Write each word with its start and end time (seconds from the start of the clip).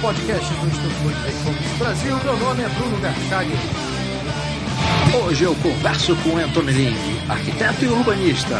podcast 0.00 0.54
do 0.54 0.66
Instituto 0.66 0.92
Fomos 1.42 1.78
Brasil. 1.78 2.16
Meu 2.22 2.36
nome 2.36 2.62
é 2.62 2.68
Bruno 2.68 3.00
Garchag. 3.00 3.50
Hoje 5.24 5.44
eu 5.44 5.54
converso 5.56 6.14
com 6.16 6.36
Anthony 6.36 6.72
Lee, 6.72 6.94
arquiteto 7.28 7.84
e 7.84 7.88
urbanista. 7.88 8.56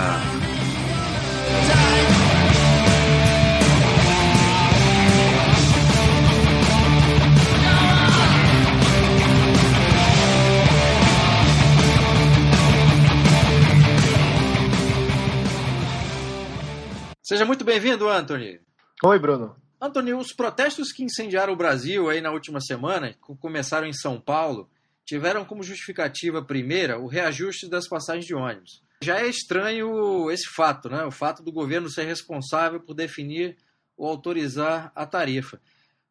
Seja 17.23 17.45
muito 17.45 17.65
bem-vindo, 17.65 18.09
Anthony. 18.09 18.59
Oi, 19.05 19.19
Bruno. 19.19 19.68
Anthony, 19.81 20.13
os 20.13 20.33
protestos 20.33 20.93
que 20.93 21.05
incendiaram 21.05 21.53
o 21.53 21.57
Brasil 21.57 22.11
aí 22.11 22.21
na 22.21 22.33
última 22.33 22.61
semana, 22.61 23.13
que 23.13 23.37
começaram 23.41 23.87
em 23.87 23.93
São 23.93 24.21
Paulo, 24.21 24.69
tiveram 25.05 25.45
como 25.45 25.63
justificativa 25.63 26.43
primeira 26.43 26.99
o 26.99 27.07
reajuste 27.07 27.69
das 27.69 27.89
passagens 27.89 28.27
de 28.27 28.35
ônibus. 28.35 28.83
Já 29.03 29.21
é 29.21 29.29
estranho 29.29 30.31
esse 30.31 30.49
fato, 30.49 30.89
né? 30.89 31.05
O 31.05 31.11
fato 31.13 31.43
do 31.43 31.53
governo 31.53 31.89
ser 31.89 32.05
responsável 32.05 32.81
por 32.81 32.95
definir 32.95 33.57
ou 33.97 34.09
autorizar 34.09 34.91
a 34.95 35.07
tarifa. 35.07 35.61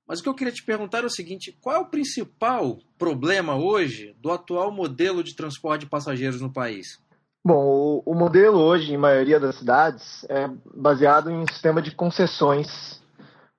Mas 0.08 0.20
o 0.20 0.24
que 0.24 0.30
eu 0.30 0.34
queria 0.34 0.54
te 0.54 0.64
perguntar 0.64 1.04
é 1.04 1.06
o 1.06 1.10
seguinte: 1.10 1.58
qual 1.62 1.76
é 1.76 1.80
o 1.80 1.90
principal 1.90 2.80
problema 2.98 3.58
hoje 3.58 4.16
do 4.22 4.32
atual 4.32 4.72
modelo 4.72 5.22
de 5.22 5.36
transporte 5.36 5.82
de 5.82 5.90
passageiros 5.90 6.40
no 6.40 6.52
país? 6.52 6.98
Bom, 7.46 8.02
o, 8.06 8.14
modelo 8.14 8.58
hoje, 8.60 8.94
em 8.94 8.98
maioria 8.98 9.40
das 9.40 9.56
cidades, 9.56 10.26
é 10.30 10.50
baseado 10.76 11.30
em 11.30 11.38
um 11.38 11.48
sistema 11.48 11.82
de 11.82 11.92
concessões 11.92 13.02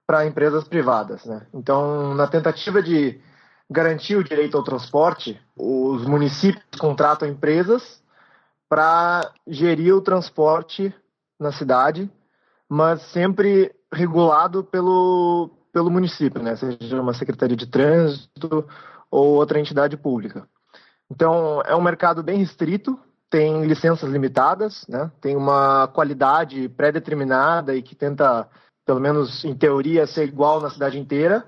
para 0.09 0.27
empresas 0.27 0.65
privadas. 0.65 1.27
Né? 1.27 1.47
Então, 1.53 2.15
na 2.15 2.27
tentativa 2.27 2.83
de 2.83 3.21
garantir 3.71 4.17
o 4.17 4.25
direito 4.25 4.57
ao 4.57 4.65
transporte, 4.65 5.39
os 5.55 6.07
municípios 6.07 6.65
contratam 6.81 7.29
empresas 7.29 8.03
para 8.71 9.31
gerir 9.47 9.95
o 9.95 10.01
transporte 10.01 10.95
na 11.39 11.53
cidade, 11.53 12.11
mas 12.67 13.03
sempre 13.03 13.71
regulado 13.93 14.65
pelo, 14.65 15.51
pelo 15.75 15.91
município, 15.91 16.43
né? 16.43 16.57
seja 16.57 17.03
uma 17.03 17.13
secretaria 17.13 17.57
de 17.57 17.67
trânsito 17.67 18.67
ou 19.11 19.35
outra 19.35 19.61
entidade 19.61 19.95
pública. 19.99 20.49
Então, 21.11 21.61
é 21.67 21.77
um 21.77 21.83
mercado 21.83 22.23
bem 22.23 22.39
restrito, 22.39 22.99
tem 23.29 23.67
licenças 23.67 24.09
limitadas, 24.09 24.87
né? 24.89 25.11
tem 25.21 25.37
uma 25.37 25.87
qualidade 25.89 26.67
pré-determinada 26.71 27.75
e 27.75 27.83
que 27.83 27.95
tenta, 27.95 28.49
pelo 28.89 29.01
menos 29.01 29.45
em 29.45 29.55
teoria, 29.55 30.07
ser 30.07 30.25
igual 30.25 30.63
na 30.63 30.71
cidade 30.71 30.99
inteira, 30.99 31.45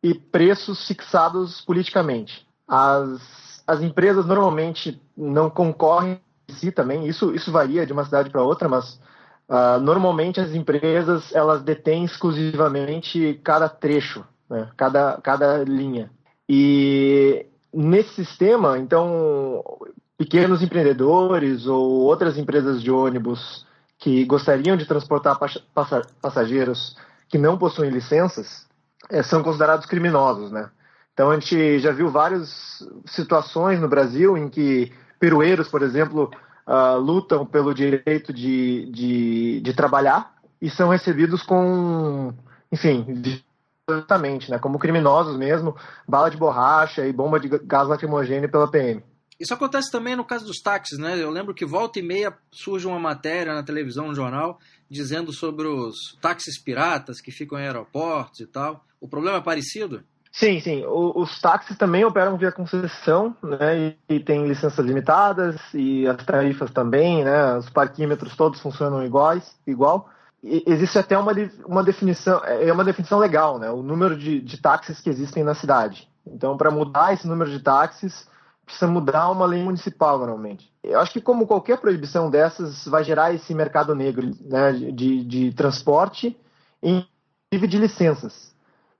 e 0.00 0.14
preços 0.14 0.86
fixados 0.86 1.60
politicamente. 1.62 2.46
As, 2.68 3.64
as 3.66 3.82
empresas 3.82 4.24
normalmente 4.24 5.02
não 5.16 5.50
concorrem 5.50 6.20
em 6.48 6.52
si 6.52 6.70
também, 6.70 7.04
isso, 7.08 7.34
isso 7.34 7.50
varia 7.50 7.84
de 7.84 7.92
uma 7.92 8.04
cidade 8.04 8.30
para 8.30 8.44
outra, 8.44 8.68
mas 8.68 8.94
uh, 9.48 9.80
normalmente 9.82 10.38
as 10.38 10.54
empresas 10.54 11.34
elas 11.34 11.62
detêm 11.62 12.04
exclusivamente 12.04 13.40
cada 13.42 13.68
trecho, 13.68 14.24
né? 14.48 14.68
cada, 14.76 15.18
cada 15.20 15.64
linha. 15.64 16.12
E 16.48 17.44
nesse 17.74 18.24
sistema, 18.24 18.78
então, 18.78 19.64
pequenos 20.16 20.62
empreendedores 20.62 21.66
ou 21.66 22.02
outras 22.02 22.38
empresas 22.38 22.80
de 22.80 22.88
ônibus 22.88 23.66
que 23.98 24.24
gostariam 24.24 24.76
de 24.76 24.86
transportar 24.86 25.38
passageiros 26.22 26.96
que 27.28 27.36
não 27.36 27.58
possuem 27.58 27.90
licenças 27.90 28.66
é, 29.10 29.22
são 29.22 29.42
considerados 29.42 29.86
criminosos, 29.86 30.50
né? 30.50 30.70
Então 31.12 31.30
a 31.30 31.34
gente 31.34 31.80
já 31.80 31.90
viu 31.90 32.08
várias 32.08 32.86
situações 33.06 33.80
no 33.80 33.88
Brasil 33.88 34.36
em 34.38 34.48
que 34.48 34.92
perueiros, 35.18 35.68
por 35.68 35.82
exemplo, 35.82 36.30
uh, 36.64 36.96
lutam 36.96 37.44
pelo 37.44 37.74
direito 37.74 38.32
de, 38.32 38.86
de, 38.92 39.60
de, 39.60 39.74
trabalhar 39.74 40.32
e 40.62 40.70
são 40.70 40.88
recebidos 40.90 41.42
com, 41.42 42.32
enfim, 42.70 43.04
violentamente, 43.88 44.48
né? 44.48 44.60
Como 44.60 44.78
criminosos 44.78 45.36
mesmo, 45.36 45.74
bala 46.06 46.30
de 46.30 46.36
borracha 46.36 47.04
e 47.04 47.12
bomba 47.12 47.40
de 47.40 47.48
gás 47.48 47.88
lacrimogêneo 47.88 48.48
pela 48.48 48.70
PM. 48.70 49.02
Isso 49.38 49.54
acontece 49.54 49.90
também 49.90 50.16
no 50.16 50.24
caso 50.24 50.44
dos 50.44 50.60
táxis, 50.60 50.98
né? 50.98 51.16
Eu 51.22 51.30
lembro 51.30 51.54
que 51.54 51.64
volta 51.64 51.98
e 51.98 52.02
meia 52.02 52.36
surge 52.50 52.86
uma 52.86 52.98
matéria 52.98 53.54
na 53.54 53.62
televisão, 53.62 54.08
no 54.08 54.14
jornal, 54.14 54.58
dizendo 54.90 55.32
sobre 55.32 55.66
os 55.68 56.18
táxis 56.20 56.60
piratas 56.60 57.20
que 57.20 57.30
ficam 57.30 57.58
em 57.58 57.62
aeroportos 57.62 58.40
e 58.40 58.46
tal. 58.46 58.84
O 59.00 59.06
problema 59.06 59.38
é 59.38 59.40
parecido? 59.40 60.02
Sim, 60.32 60.60
sim. 60.60 60.84
O, 60.84 61.20
os 61.22 61.40
táxis 61.40 61.76
também 61.76 62.04
operam 62.04 62.36
via 62.36 62.52
concessão, 62.52 63.36
né? 63.42 63.96
E, 64.08 64.16
e 64.16 64.20
tem 64.20 64.46
licenças 64.46 64.84
limitadas 64.84 65.56
e 65.72 66.06
as 66.06 66.24
tarifas 66.24 66.70
também, 66.70 67.24
né? 67.24 67.56
Os 67.56 67.70
parquímetros 67.70 68.36
todos 68.36 68.60
funcionam 68.60 69.04
iguais, 69.04 69.56
igual. 69.66 70.10
E 70.42 70.62
existe 70.66 70.98
até 70.98 71.16
uma, 71.16 71.32
uma 71.64 71.82
definição, 71.82 72.40
é, 72.44 72.72
uma 72.72 72.84
definição 72.84 73.18
legal, 73.18 73.58
né? 73.58 73.70
O 73.70 73.82
número 73.82 74.16
de, 74.16 74.40
de 74.40 74.60
táxis 74.60 75.00
que 75.00 75.10
existem 75.10 75.42
na 75.42 75.54
cidade. 75.54 76.08
Então, 76.26 76.56
para 76.56 76.70
mudar 76.70 77.14
esse 77.14 77.26
número 77.26 77.50
de 77.50 77.60
táxis, 77.60 78.28
precisa 78.68 78.86
mudar 78.90 79.30
uma 79.30 79.46
lei 79.46 79.62
municipal, 79.62 80.18
normalmente. 80.18 80.70
Eu 80.84 81.00
acho 81.00 81.12
que, 81.12 81.20
como 81.20 81.46
qualquer 81.46 81.78
proibição 81.78 82.30
dessas, 82.30 82.86
vai 82.86 83.02
gerar 83.02 83.34
esse 83.34 83.54
mercado 83.54 83.94
negro 83.94 84.30
né, 84.42 84.72
de, 84.72 85.24
de 85.24 85.52
transporte 85.52 86.36
e 86.82 87.06
de 87.50 87.78
licenças. 87.78 88.54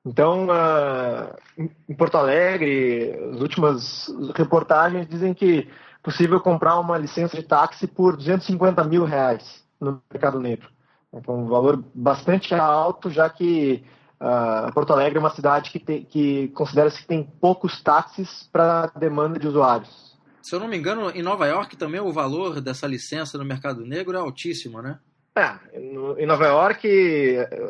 Então, 0.04 0.46
uh, 0.46 1.68
em 1.88 1.94
Porto 1.94 2.16
Alegre, 2.16 3.14
as 3.34 3.40
últimas 3.40 4.10
reportagens 4.34 5.06
dizem 5.06 5.34
que 5.34 5.68
é 5.68 6.02
possível 6.02 6.40
comprar 6.40 6.78
uma 6.78 6.96
licença 6.96 7.36
de 7.36 7.42
táxi 7.42 7.86
por 7.86 8.16
250 8.16 8.82
mil 8.84 9.04
reais 9.04 9.62
no 9.78 10.02
mercado 10.10 10.40
negro. 10.40 10.68
Então, 11.12 11.38
um 11.40 11.46
valor 11.46 11.82
bastante 11.94 12.54
alto, 12.54 13.10
já 13.10 13.28
que 13.28 13.84
Uh, 14.20 14.72
Porto 14.72 14.92
Alegre 14.92 15.16
é 15.16 15.20
uma 15.20 15.34
cidade 15.34 15.70
que, 15.70 15.78
que 15.78 16.48
considera-se 16.48 17.00
que 17.00 17.06
tem 17.06 17.22
poucos 17.22 17.80
táxis 17.80 18.48
para 18.52 18.86
demanda 18.98 19.38
de 19.38 19.46
usuários. 19.46 20.16
Se 20.42 20.54
eu 20.54 20.60
não 20.60 20.66
me 20.66 20.76
engano, 20.76 21.10
em 21.10 21.22
Nova 21.22 21.46
York 21.46 21.76
também 21.76 22.00
o 22.00 22.12
valor 22.12 22.60
dessa 22.60 22.86
licença 22.86 23.38
no 23.38 23.44
mercado 23.44 23.84
negro 23.84 24.16
é 24.16 24.20
altíssimo, 24.20 24.82
né? 24.82 24.98
É, 25.36 25.78
no, 25.78 26.18
em 26.18 26.26
Nova 26.26 26.46
York, 26.46 26.88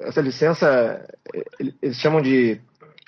essa 0.03 0.23
licença, 0.23 1.07
eles 1.83 1.97
chamam 1.97 2.23
de. 2.23 2.61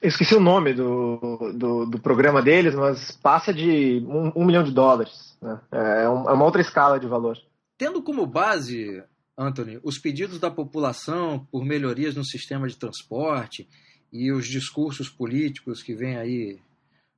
Eu 0.02 0.08
esqueci 0.08 0.34
o 0.34 0.40
nome 0.40 0.74
do, 0.74 1.52
do, 1.54 1.86
do 1.86 1.98
programa 1.98 2.42
deles, 2.42 2.74
mas 2.74 3.10
passa 3.22 3.54
de 3.54 4.04
um, 4.06 4.32
um 4.34 4.44
milhão 4.44 4.62
de 4.62 4.72
dólares. 4.72 5.36
Né? 5.40 5.58
É, 5.72 6.08
um, 6.08 6.28
é 6.28 6.32
uma 6.32 6.44
outra 6.44 6.60
escala 6.60 7.00
de 7.00 7.06
valor. 7.06 7.38
Tendo 7.78 8.02
como 8.02 8.26
base 8.26 9.02
Anthony, 9.40 9.80
os 9.82 9.98
pedidos 9.98 10.38
da 10.38 10.50
população 10.50 11.46
por 11.50 11.64
melhorias 11.64 12.14
no 12.14 12.24
sistema 12.24 12.68
de 12.68 12.76
transporte 12.76 13.66
e 14.12 14.30
os 14.30 14.46
discursos 14.46 15.08
políticos 15.08 15.82
que 15.82 15.94
vêm 15.94 16.16
aí 16.16 16.58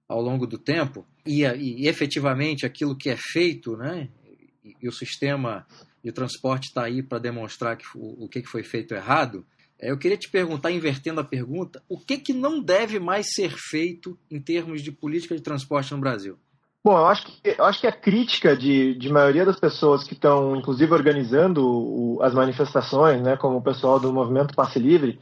ao 0.09 0.22
longo 0.22 0.47
do 0.47 0.56
tempo 0.56 1.05
e, 1.27 1.43
e, 1.43 1.88
efetivamente 1.88 2.65
aquilo 2.65 2.97
que 2.97 3.11
é 3.11 3.16
feito, 3.16 3.77
né? 3.77 4.09
E, 4.65 4.77
e 4.82 4.88
o 4.88 4.93
sistema 4.93 5.66
de 6.05 6.12
transporte 6.12 6.69
está 6.69 6.84
aí 6.84 7.03
para 7.03 7.19
demonstrar 7.19 7.77
que, 7.77 7.87
o, 7.97 8.25
o 8.25 8.28
que 8.28 8.44
foi 8.44 8.62
feito 8.62 8.94
errado. 8.94 9.44
É, 9.78 9.91
eu 9.91 9.99
queria 9.99 10.16
te 10.16 10.31
perguntar, 10.31 10.71
invertendo 10.71 11.21
a 11.21 11.25
pergunta, 11.25 11.82
o 11.88 11.99
que, 11.99 12.19
que 12.19 12.32
não 12.32 12.62
deve 12.62 13.00
mais 13.00 13.27
ser 13.34 13.53
feito 13.56 14.16
em 14.31 14.41
termos 14.41 14.81
de 14.81 14.93
política 14.93 15.34
de 15.34 15.43
transporte 15.43 15.93
no 15.93 16.00
Brasil? 16.00 16.38
Bom, 16.84 16.99
eu 16.99 17.06
acho 17.06 17.26
que, 17.26 17.40
eu 17.44 17.64
acho 17.64 17.81
que 17.81 17.87
a 17.87 17.93
crítica 17.93 18.56
de, 18.56 18.94
de 18.94 19.08
maioria 19.08 19.46
das 19.46 19.58
pessoas 19.58 20.02
que 20.02 20.14
estão, 20.14 20.56
inclusive, 20.56 20.93
organizando 20.93 21.64
o, 21.64 22.20
as 22.20 22.34
manifestações, 22.34 23.23
né, 23.23 23.37
como 23.37 23.58
o 23.58 23.62
pessoal 23.62 24.00
do 24.00 24.12
movimento 24.12 24.55
Passe 24.55 24.81
Livre, 24.81 25.20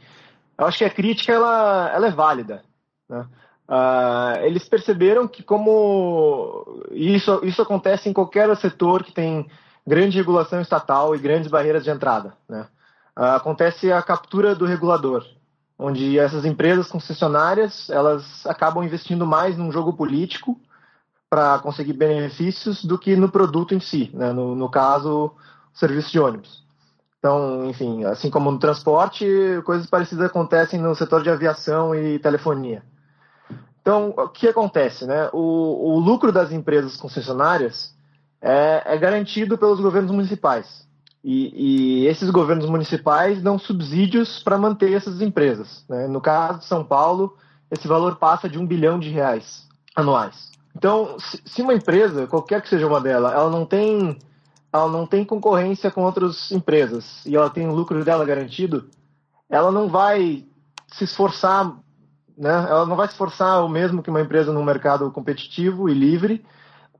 eu 0.57 0.65
acho 0.65 0.79
que 0.79 0.85
a 0.85 0.89
crítica 0.89 1.31
ela, 1.31 1.91
ela 1.93 2.07
é 2.07 2.11
válida. 2.11 2.63
Né? 3.07 3.27
Uh, 3.69 4.41
eles 4.43 4.67
perceberam 4.67 5.27
que, 5.27 5.43
como 5.43 6.83
isso, 6.91 7.39
isso 7.43 7.61
acontece 7.61 8.09
em 8.09 8.13
qualquer 8.13 8.55
setor 8.57 9.03
que 9.03 9.11
tem 9.11 9.45
grande 9.85 10.17
regulação 10.17 10.61
estatal 10.61 11.15
e 11.15 11.19
grandes 11.19 11.49
barreiras 11.49 11.83
de 11.83 11.91
entrada, 11.91 12.33
né? 12.49 12.65
uh, 13.15 13.35
acontece 13.35 13.91
a 13.91 14.01
captura 14.01 14.55
do 14.55 14.65
regulador, 14.65 15.23
onde 15.77 16.17
essas 16.17 16.43
empresas 16.43 16.87
concessionárias 16.87 17.87
elas 17.91 18.47
acabam 18.47 18.83
investindo 18.83 19.27
mais 19.27 19.55
num 19.55 19.71
jogo 19.71 19.93
político 19.93 20.59
para 21.31 21.59
conseguir 21.59 21.93
benefícios 21.93 22.83
do 22.83 22.99
que 22.99 23.15
no 23.15 23.31
produto 23.31 23.73
em 23.73 23.79
si, 23.79 24.11
né? 24.13 24.33
no, 24.33 24.53
no 24.53 24.69
caso, 24.69 25.31
serviço 25.73 26.11
de 26.11 26.19
ônibus. 26.19 26.61
Então, 27.19 27.69
enfim, 27.69 28.03
assim 28.03 28.29
como 28.29 28.51
no 28.51 28.59
transporte, 28.59 29.25
coisas 29.63 29.87
parecidas 29.87 30.25
acontecem 30.25 30.77
no 30.77 30.93
setor 30.93 31.23
de 31.23 31.29
aviação 31.29 31.95
e 31.95 32.19
telefonia. 32.19 32.83
Então, 33.81 34.09
o 34.09 34.27
que 34.27 34.49
acontece? 34.49 35.05
Né? 35.05 35.29
O, 35.31 35.93
o 35.93 35.99
lucro 35.99 36.33
das 36.33 36.51
empresas 36.51 36.97
concessionárias 36.97 37.95
é, 38.41 38.83
é 38.85 38.97
garantido 38.97 39.57
pelos 39.57 39.79
governos 39.79 40.11
municipais. 40.11 40.85
E, 41.23 42.01
e 42.01 42.07
esses 42.07 42.29
governos 42.29 42.69
municipais 42.69 43.41
dão 43.41 43.57
subsídios 43.57 44.43
para 44.43 44.57
manter 44.57 44.91
essas 44.91 45.21
empresas. 45.21 45.85
Né? 45.87 46.07
No 46.07 46.19
caso 46.19 46.59
de 46.59 46.65
São 46.65 46.83
Paulo, 46.83 47.37
esse 47.71 47.87
valor 47.87 48.17
passa 48.17 48.49
de 48.49 48.59
um 48.59 48.67
bilhão 48.67 48.99
de 48.99 49.09
reais 49.09 49.65
anuais. 49.95 50.51
Então, 50.75 51.17
se 51.19 51.61
uma 51.61 51.73
empresa, 51.73 52.27
qualquer 52.27 52.61
que 52.61 52.69
seja 52.69 52.87
uma 52.87 53.01
dela, 53.01 53.31
ela 53.31 53.49
não 53.49 53.65
tem, 53.65 54.17
ela 54.71 54.87
não 54.89 55.05
tem 55.05 55.25
concorrência 55.25 55.91
com 55.91 56.03
outras 56.03 56.51
empresas 56.51 57.25
e 57.25 57.35
ela 57.35 57.49
tem 57.49 57.67
o 57.67 57.75
lucro 57.75 58.03
dela 58.03 58.25
garantido, 58.25 58.89
ela 59.49 59.71
não 59.71 59.89
vai 59.89 60.45
se 60.87 61.03
esforçar, 61.03 61.73
né? 62.37 62.65
Ela 62.69 62.85
não 62.85 62.95
vai 62.95 63.07
se 63.07 63.13
esforçar 63.13 63.63
o 63.63 63.69
mesmo 63.69 64.01
que 64.01 64.09
uma 64.09 64.21
empresa 64.21 64.53
num 64.53 64.63
mercado 64.63 65.11
competitivo 65.11 65.89
e 65.89 65.93
livre 65.93 66.45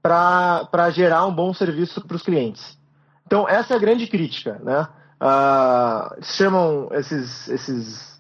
para 0.02 0.90
gerar 0.90 1.26
um 1.26 1.34
bom 1.34 1.54
serviço 1.54 2.02
para 2.02 2.16
os 2.16 2.24
clientes. 2.24 2.78
Então, 3.26 3.48
essa 3.48 3.74
é 3.74 3.78
a 3.78 3.80
grande 3.80 4.08
crítica, 4.08 4.60
né? 4.64 4.88
Uh, 5.22 6.24
chamam 6.24 6.90
esses, 6.92 7.48
esses, 7.48 8.11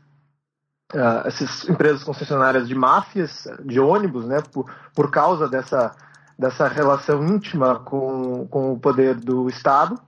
uh, 0.93 1.27
essas 1.27 1.67
empresas 1.67 2.03
concessionárias 2.03 2.67
de 2.67 2.75
máfias 2.75 3.47
de 3.63 3.79
ônibus, 3.79 4.25
né? 4.25 4.41
Por, 4.51 4.69
por 4.93 5.09
causa 5.11 5.47
dessa, 5.47 5.95
dessa 6.37 6.67
relação 6.67 7.23
íntima 7.25 7.79
com, 7.79 8.47
com 8.47 8.73
o 8.73 8.79
poder 8.79 9.15
do 9.15 9.49
Estado. 9.49 9.99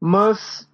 Mas 0.00 0.68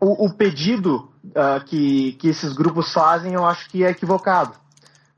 o, 0.00 0.26
o 0.26 0.32
pedido 0.32 1.10
uh, 1.24 1.64
que, 1.64 2.12
que 2.12 2.28
esses 2.28 2.52
grupos 2.52 2.92
fazem, 2.92 3.34
eu 3.34 3.44
acho 3.44 3.68
que 3.68 3.84
é 3.84 3.90
equivocado. 3.90 4.52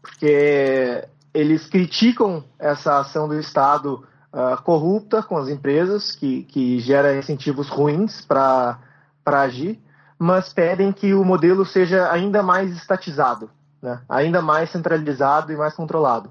Porque 0.01 1.07
eles 1.33 1.67
criticam 1.67 2.45
essa 2.59 2.99
ação 2.99 3.29
do 3.29 3.39
Estado 3.39 4.05
uh, 4.33 4.61
corrupta 4.63 5.23
com 5.23 5.37
as 5.37 5.49
empresas, 5.49 6.13
que, 6.13 6.45
que 6.45 6.79
gera 6.81 7.17
incentivos 7.17 7.69
ruins 7.69 8.25
para 8.25 8.79
agir, 9.27 9.81
mas 10.21 10.53
pedem 10.53 10.93
que 10.93 11.15
o 11.15 11.25
modelo 11.25 11.65
seja 11.65 12.13
ainda 12.13 12.43
mais 12.43 12.71
estatizado, 12.77 13.51
né? 13.83 14.03
ainda 14.07 14.43
mais 14.43 14.69
centralizado 14.69 15.51
e 15.51 15.57
mais 15.57 15.75
controlado. 15.75 16.31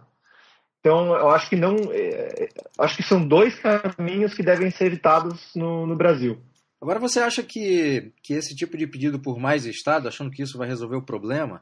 Então, 0.79 1.07
eu 1.15 1.31
acho 1.31 1.49
que 1.49 1.55
não. 1.55 1.75
Eh, 1.91 2.49
acho 2.77 2.95
que 2.95 3.03
são 3.03 3.27
dois 3.27 3.59
caminhos 3.59 4.35
que 4.35 4.43
devem 4.43 4.69
ser 4.69 4.85
evitados 4.85 5.49
no, 5.55 5.87
no 5.87 5.95
Brasil. 5.95 6.39
Agora, 6.79 6.99
você 6.99 7.19
acha 7.19 7.41
que, 7.41 8.13
que 8.21 8.33
esse 8.33 8.55
tipo 8.55 8.77
de 8.77 8.85
pedido 8.85 9.19
por 9.19 9.39
mais 9.39 9.65
Estado, 9.65 10.07
achando 10.07 10.29
que 10.29 10.43
isso 10.43 10.57
vai 10.57 10.67
resolver 10.67 10.95
o 10.95 11.05
problema, 11.05 11.61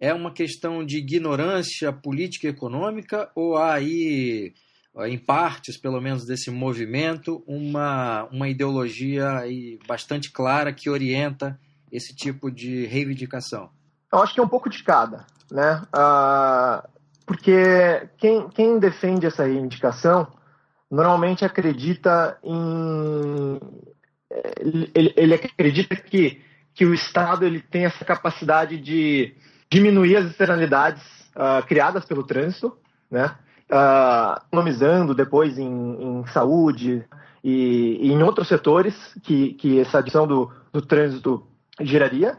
é 0.00 0.12
uma 0.12 0.32
questão 0.32 0.84
de 0.84 0.98
ignorância 0.98 1.92
política 1.92 2.48
e 2.48 2.50
econômica 2.50 3.30
ou 3.34 3.56
há 3.56 3.74
aí 3.74 4.52
em 5.06 5.18
partes, 5.18 5.76
pelo 5.76 6.00
menos, 6.00 6.26
desse 6.26 6.50
movimento, 6.50 7.42
uma, 7.46 8.24
uma 8.24 8.48
ideologia 8.48 9.44
bastante 9.86 10.30
clara 10.30 10.72
que 10.72 10.90
orienta 10.90 11.58
esse 11.90 12.14
tipo 12.14 12.50
de 12.50 12.86
reivindicação? 12.86 13.70
Eu 14.12 14.18
acho 14.20 14.34
que 14.34 14.40
é 14.40 14.42
um 14.42 14.48
pouco 14.48 14.68
de 14.68 14.82
cada, 14.82 15.26
né? 15.50 15.82
Uh, 15.94 16.88
porque 17.24 18.08
quem, 18.18 18.48
quem 18.50 18.78
defende 18.78 19.26
essa 19.26 19.44
reivindicação 19.44 20.26
normalmente 20.90 21.44
acredita 21.44 22.36
em... 22.42 23.60
Ele, 24.94 25.12
ele 25.16 25.34
acredita 25.34 25.94
que, 25.94 26.42
que 26.74 26.84
o 26.84 26.92
Estado 26.92 27.44
ele 27.44 27.60
tem 27.60 27.84
essa 27.84 28.04
capacidade 28.04 28.78
de 28.78 29.34
diminuir 29.70 30.16
as 30.16 30.26
externalidades 30.26 31.02
uh, 31.36 31.64
criadas 31.66 32.04
pelo 32.04 32.24
trânsito, 32.24 32.76
né? 33.08 33.36
Uh, 33.70 34.40
economizando 34.48 35.14
depois 35.14 35.58
em, 35.58 35.68
em 36.20 36.26
saúde 36.26 37.04
e, 37.42 37.98
e, 38.02 38.12
em 38.12 38.22
outros 38.22 38.48
setores 38.48 38.94
que, 39.22 39.54
que 39.54 39.80
essa 39.80 39.98
adição 39.98 40.26
do, 40.26 40.50
do 40.72 40.82
trânsito 40.82 41.46
geraria. 41.80 42.38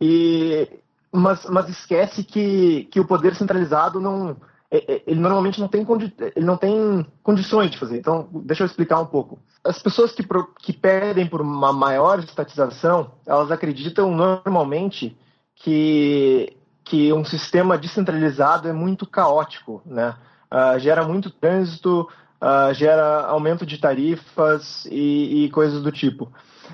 E, 0.00 0.68
mas, 1.12 1.44
mas 1.46 1.68
esquece 1.68 2.24
que, 2.24 2.84
que 2.90 2.98
o 2.98 3.04
poder 3.04 3.34
centralizado 3.34 4.00
não, 4.00 4.36
é, 4.70 4.94
é, 4.94 5.02
ele 5.06 5.20
normalmente 5.20 5.60
não 5.60 5.68
tem, 5.68 5.86
ele 6.34 6.46
não 6.46 6.56
tem 6.56 7.06
condições 7.22 7.70
de 7.70 7.78
fazer. 7.78 7.98
Então, 7.98 8.28
deixa 8.32 8.62
eu 8.62 8.66
explicar 8.66 8.98
um 9.00 9.06
pouco. 9.06 9.38
As 9.62 9.80
pessoas 9.80 10.12
que, 10.12 10.26
que 10.60 10.72
pedem 10.72 11.26
por 11.26 11.42
uma 11.42 11.72
maior 11.72 12.18
estatização, 12.18 13.12
elas 13.26 13.50
acreditam 13.50 14.10
normalmente 14.10 15.16
que, 15.54 16.56
que 16.82 17.12
um 17.12 17.24
sistema 17.24 17.76
descentralizado 17.76 18.66
é 18.66 18.72
muito 18.72 19.06
caótico, 19.06 19.82
né? 19.84 20.16
Uh, 20.52 20.78
gera 20.78 21.02
muito 21.06 21.30
trânsito, 21.30 22.06
uh, 22.40 22.74
gera 22.74 23.24
aumento 23.26 23.64
de 23.64 23.78
tarifas 23.78 24.84
e, 24.86 25.44
e, 25.44 25.50
coisas 25.50 25.82
do 25.82 25.90
tipo. 25.90 26.30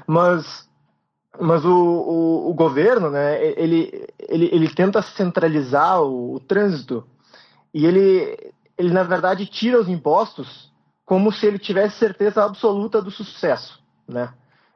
Mas, 0.07 0.69
mas 1.41 1.65
o, 1.65 1.71
o, 1.71 2.51
o, 2.51 2.55
governo, 2.55 3.09
né, 3.11 3.43
ele, 3.57 4.07
ele, 4.29 4.51
ele 4.53 4.69
tenta 4.69 5.01
centralizar 5.01 6.03
o, 6.03 6.35
o 6.35 6.41
trânsito 6.41 7.05
e 7.73 7.87
ele, 7.87 8.53
ele, 8.77 8.93
na 8.93 9.05
verdade, 9.05 9.47
tira 9.47 9.81
os 9.81 9.89
impostos 9.89 10.69
como 11.05 11.33
se 11.33 11.47
ele 11.47 11.59
tivesse 11.59 11.97
certeza 11.97 12.45
absoluta 12.45 13.01
do 13.01 13.11
sucesso, 13.11 13.81
né? 14.07 14.35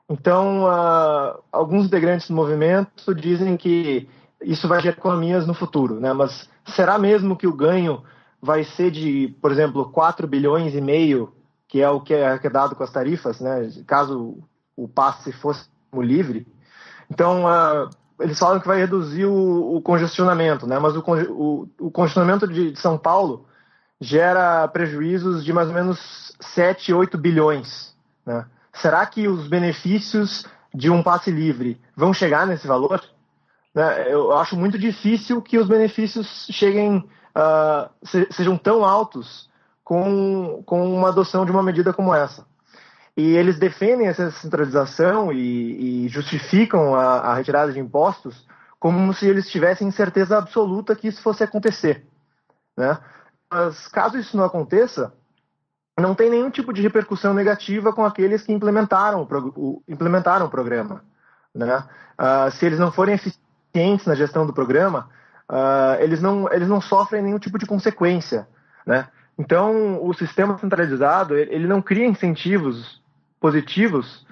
Então, 0.09 0.65
uh, 0.65 1.43
alguns 1.51 1.87
integrantes 1.87 2.29
do 2.29 2.35
movimento 2.35 3.15
dizem 3.15 3.57
que 3.57 4.09
isso 4.43 4.67
vai 4.67 4.81
gerar 4.81 4.97
economias 4.97 5.47
no 5.47 5.55
futuro, 5.55 6.01
né? 6.01 6.13
Mas 6.13 6.49
será 6.67 6.99
mesmo 6.99 7.37
que 7.37 7.47
o 7.47 7.55
ganho 7.55 8.03
vai 8.43 8.65
ser 8.65 8.91
de, 8.91 9.35
por 9.41 9.53
exemplo, 9.53 9.89
4 9.91 10.27
bilhões 10.27 10.75
e 10.75 10.81
meio, 10.81 11.33
que 11.69 11.81
é 11.81 11.89
o 11.89 12.01
que 12.01 12.13
é 12.13 12.51
dado 12.51 12.75
com 12.75 12.83
as 12.83 12.91
tarifas, 12.91 13.41
né, 13.41 13.71
caso 13.87 14.37
o 14.77 14.89
passe 14.89 15.31
fosse 15.33 15.65
livre. 15.95 16.47
Então, 17.09 17.45
uh, 17.45 17.89
eles 18.19 18.39
falam 18.39 18.59
que 18.59 18.67
vai 18.67 18.79
reduzir 18.79 19.27
o, 19.27 19.77
o 19.77 19.81
congestionamento, 19.81 20.67
né, 20.67 20.79
mas 20.81 20.97
o, 20.97 21.05
o, 21.31 21.69
o 21.79 21.91
congestionamento 21.91 22.49
de, 22.49 22.73
de, 22.73 22.79
São 22.81 22.99
Paulo 22.99 23.47
gera 24.01 24.67
prejuízos 24.67 25.45
de 25.45 25.53
mais 25.53 25.69
ou 25.69 25.75
menos 25.75 26.35
7, 26.41 26.93
8 26.93 27.17
bilhões. 27.17 27.95
Né? 28.27 28.45
Será 28.73 29.07
que 29.07 29.29
os 29.29 29.47
benefícios 29.47 30.45
de 30.75 30.91
um 30.91 31.03
passe 31.03 31.31
livre 31.31 31.81
vão 31.97 32.13
chegar 32.13 32.45
nesse 32.47 32.67
valor? 32.67 33.01
Né? 33.73 34.13
Eu 34.13 34.37
acho 34.37 34.57
muito 34.57 34.77
difícil 34.77 35.41
que 35.41 35.59
os 35.59 35.69
benefícios 35.69 36.49
cheguem 36.51 37.09
uh, 37.37 37.91
se, 38.03 38.27
sejam 38.31 38.57
tão 38.57 38.85
altos 38.85 39.51
com, 39.85 40.63
com 40.65 40.95
uma 40.95 41.09
adoção 41.09 41.45
de 41.45 41.53
uma 41.53 41.63
medida 41.63 41.93
como 41.93 42.15
essa. 42.15 42.47
E 43.17 43.37
eles 43.37 43.59
defendem 43.59 44.07
essa 44.07 44.31
centralização 44.31 45.33
e, 45.33 46.07
e 46.07 46.09
justificam 46.09 46.95
a, 46.95 47.19
a, 47.19 47.35
retirada 47.35 47.73
de 47.73 47.79
impostos 47.79 48.47
como 48.81 49.13
se 49.13 49.27
eles 49.27 49.51
tivessem 49.51 49.91
certeza 49.91 50.39
absoluta 50.39 50.97
que 50.97 51.09
isso 51.09 51.23
fosse 51.23 51.45
acontecer. 51.45 52.07
Né? 52.77 52.99
Mas 53.51 53.87
caso 53.89 54.17
isso 54.17 54.37
não 54.37 54.45
aconteça, 54.45 55.13
não 56.01 56.15
tem 56.15 56.31
nenhum 56.31 56.51
tipo 56.51 56.73
de 56.73 56.81
repercussão 56.81 57.35
negativa 57.35 57.93
com 57.93 58.05
aqueles 58.05 58.43
que 58.43 58.53
implementaram 58.53 59.23
o, 59.23 59.83
implementaram 59.87 60.47
o 60.47 60.51
programa. 60.51 61.05
Né? 61.55 61.85
Uh, 62.19 62.51
se 62.51 62.65
eles 62.65 62.79
não 62.79 62.91
forem 62.91 63.15
eficientes 63.15 64.07
na 64.07 64.15
gestão 64.15 64.47
do 64.47 64.55
programa, 64.55 65.11
uh, 65.53 66.01
eles, 66.01 66.23
não, 66.23 66.51
eles 66.51 66.67
não 66.67 66.81
sofrem 66.81 67.23
nenhum 67.23 67.39
tipo 67.39 67.59
de 67.59 67.67
consequência, 67.67 68.49
né? 68.87 69.07
Então, 69.39 70.03
o 70.05 70.13
sistema 70.15 70.59
centralizado, 70.59 71.37
ele 71.37 71.67
não 71.67 71.81
cria 71.81 72.07
incentivos 72.07 73.03
positivos 73.41 74.27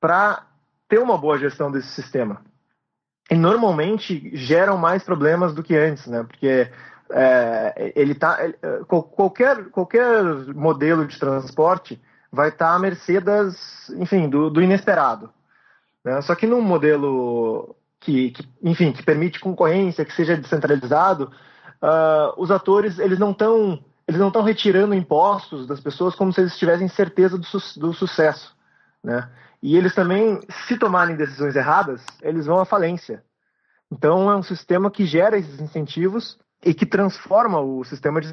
para 0.00 0.44
ter 0.88 0.98
uma 0.98 1.18
boa 1.18 1.38
gestão 1.38 1.70
desse 1.70 1.88
sistema. 1.88 2.40
E 3.30 3.34
normalmente 3.34 4.30
geram 4.36 4.76
mais 4.76 5.02
problemas 5.02 5.54
do 5.54 5.62
que 5.62 5.76
antes, 5.76 6.06
né? 6.06 6.24
Porque 6.24 6.68
é, 7.10 7.92
ele 7.94 8.14
tá, 8.14 8.38
qualquer, 8.86 9.70
qualquer 9.70 10.22
modelo 10.54 11.06
de 11.06 11.18
transporte 11.18 12.00
vai 12.30 12.48
estar 12.48 12.70
tá 12.70 12.74
à 12.74 12.78
mercê 12.78 13.20
das, 13.20 13.88
enfim, 13.90 14.28
do, 14.28 14.50
do 14.50 14.60
inesperado. 14.60 15.30
Né? 16.04 16.20
Só 16.22 16.34
que 16.34 16.46
num 16.46 16.60
modelo 16.60 17.74
que, 18.04 18.30
que, 18.30 18.48
enfim, 18.62 18.92
que 18.92 19.02
permite 19.02 19.40
concorrência, 19.40 20.04
que 20.04 20.12
seja 20.12 20.36
descentralizado, 20.36 21.32
uh, 21.82 22.34
os 22.36 22.50
atores 22.50 22.98
eles 22.98 23.18
não 23.18 23.30
estão 23.30 23.82
eles 24.06 24.20
não 24.20 24.28
estão 24.28 24.42
retirando 24.42 24.94
impostos 24.94 25.66
das 25.66 25.80
pessoas 25.80 26.14
como 26.14 26.30
se 26.30 26.42
eles 26.42 26.58
tivessem 26.58 26.86
certeza 26.88 27.38
do, 27.38 27.44
su 27.44 27.80
do 27.80 27.94
sucesso, 27.94 28.54
né? 29.02 29.30
E 29.62 29.78
eles 29.78 29.94
também, 29.94 30.40
se 30.66 30.76
tomarem 30.76 31.16
decisões 31.16 31.56
erradas, 31.56 32.04
eles 32.20 32.44
vão 32.44 32.58
à 32.58 32.66
falência. 32.66 33.24
Então 33.90 34.30
é 34.30 34.36
um 34.36 34.42
sistema 34.42 34.90
que 34.90 35.06
gera 35.06 35.38
esses 35.38 35.58
incentivos 35.58 36.38
e 36.62 36.74
que 36.74 36.84
transforma 36.84 37.58
o 37.60 37.82
sistema 37.82 38.20
de 38.20 38.30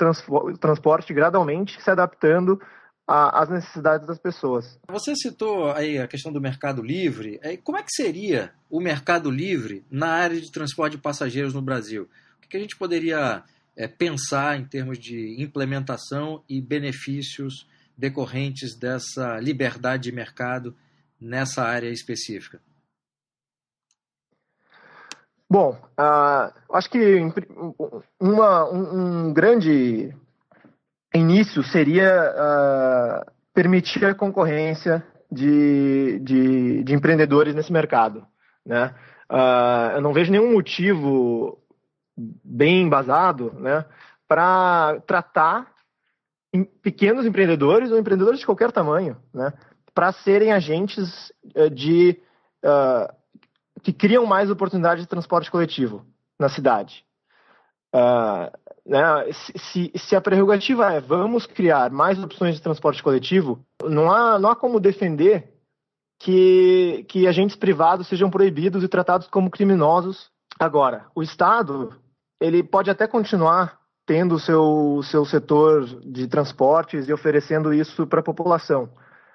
transporte 0.59 1.13
gradualmente, 1.13 1.81
se 1.81 1.89
adaptando 1.89 2.59
às 3.07 3.49
necessidades 3.49 4.07
das 4.07 4.19
pessoas. 4.19 4.79
Você 4.89 5.15
citou 5.15 5.71
aí 5.71 5.97
a 5.97 6.07
questão 6.07 6.31
do 6.31 6.39
mercado 6.39 6.81
livre. 6.81 7.39
Como 7.63 7.77
é 7.77 7.83
que 7.83 7.91
seria 7.91 8.53
o 8.69 8.79
mercado 8.79 9.29
livre 9.29 9.83
na 9.89 10.07
área 10.07 10.39
de 10.39 10.51
transporte 10.51 10.95
de 10.95 11.01
passageiros 11.01 11.53
no 11.53 11.61
Brasil? 11.61 12.09
O 12.37 12.47
que 12.47 12.57
a 12.57 12.59
gente 12.59 12.77
poderia 12.77 13.43
é, 13.75 13.87
pensar 13.87 14.59
em 14.59 14.65
termos 14.65 14.97
de 14.97 15.41
implementação 15.41 16.43
e 16.47 16.61
benefícios 16.61 17.67
decorrentes 17.97 18.77
dessa 18.77 19.39
liberdade 19.39 20.03
de 20.03 20.11
mercado 20.11 20.75
nessa 21.19 21.63
área 21.63 21.89
específica? 21.89 22.59
Bom, 25.49 25.77
uh, 25.99 26.53
acho 26.71 26.89
que 26.89 27.19
uma, 28.17 28.71
um, 28.71 29.27
um, 29.27 29.33
grande 29.33 30.15
início 31.13 31.63
seria 31.63 32.31
uh, 32.31 33.31
permitir 33.53 34.05
a 34.05 34.15
concorrência 34.15 35.05
de, 35.31 36.19
de, 36.19 36.83
de, 36.83 36.93
empreendedores 36.93 37.55
nesse 37.55 37.71
mercado. 37.71 38.25
Né? 38.65 38.93
Uh, 39.29 39.95
eu 39.95 40.01
não 40.01 40.13
vejo 40.13 40.31
nenhum 40.31 40.51
motivo 40.51 41.57
bem 42.17 42.81
embasado 42.81 43.53
né, 43.53 43.85
para 44.27 44.99
tratar 45.07 45.71
pequenos 46.81 47.25
empreendedores 47.25 47.91
ou 47.91 47.97
empreendedores 47.97 48.39
de 48.39 48.45
qualquer 48.45 48.71
tamanho 48.71 49.17
né, 49.33 49.53
para 49.93 50.11
serem 50.11 50.51
agentes 50.51 51.31
eh, 51.55 51.69
de 51.69 52.19
uh, 52.63 53.13
que 53.81 53.93
criam 53.93 54.25
mais 54.25 54.49
oportunidades 54.49 55.03
de 55.03 55.09
transporte 55.09 55.49
coletivo 55.49 56.05
na 56.39 56.49
cidade. 56.49 57.05
Uh, 57.93 58.51
né, 58.85 59.31
se, 59.31 59.91
se, 59.95 60.15
a 60.15 60.21
prerrogativa 60.21 60.93
é 60.93 60.99
vamos 60.99 61.45
criar 61.45 61.91
mais 61.91 62.21
opções 62.21 62.55
de 62.55 62.61
transporte 62.61 63.01
coletivo, 63.03 63.59
não 63.83 64.11
há, 64.11 64.39
não 64.39 64.49
há 64.49 64.55
como 64.55 64.79
defender 64.79 65.53
que, 66.19 67.05
que 67.07 67.27
agentes 67.27 67.55
privados 67.55 68.07
sejam 68.07 68.29
proibidos 68.29 68.83
e 68.83 68.87
tratados 68.87 69.27
como 69.27 69.49
criminosos 69.49 70.29
agora. 70.59 71.05
O 71.15 71.21
Estado 71.21 71.95
ele 72.39 72.63
pode 72.63 72.89
até 72.89 73.07
continuar 73.07 73.79
tendo 74.05 74.35
o 74.35 74.39
seu, 74.39 75.01
seu 75.03 75.25
setor 75.25 75.85
de 76.01 76.27
transportes 76.27 77.07
e 77.07 77.13
oferecendo 77.13 77.73
isso 77.73 78.07
para 78.07 78.19
a 78.19 78.23
população. 78.23 78.89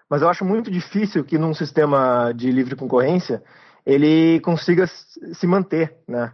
Mas 0.09 0.23
eu 0.23 0.29
acho 0.29 0.45
muito 0.45 0.71
difícil 0.71 1.25
que 1.25 1.39
num 1.39 1.55
sistema 1.55 2.33
de 2.33 2.51
livre 2.51 2.77
concorrência 2.77 3.43
ele 3.85 4.41
consiga 4.41 4.87
se 4.87 5.47
manter, 5.47 5.97
né? 6.07 6.33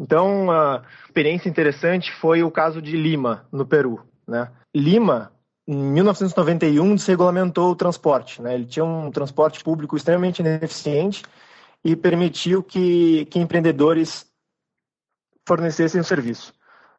Então, 0.00 0.50
a 0.50 0.82
experiência 1.04 1.50
interessante 1.50 2.10
foi 2.10 2.42
o 2.42 2.50
caso 2.50 2.80
de 2.80 2.96
Lima, 2.96 3.46
no 3.52 3.66
Peru, 3.66 4.00
né? 4.26 4.50
Lima, 4.74 5.30
em 5.68 5.76
1991, 5.76 6.94
desregulamentou 6.94 7.70
o 7.70 7.76
transporte, 7.76 8.40
né? 8.40 8.54
Ele 8.54 8.64
tinha 8.64 8.82
um 8.82 9.10
transporte 9.10 9.62
público 9.62 9.94
extremamente 9.94 10.38
ineficiente 10.38 11.22
e 11.84 11.94
permitiu 11.94 12.62
que, 12.62 13.26
que 13.26 13.38
empreendedores 13.38 14.26
fornecessem 15.46 16.00
o 16.00 16.04
serviço. 16.04 16.54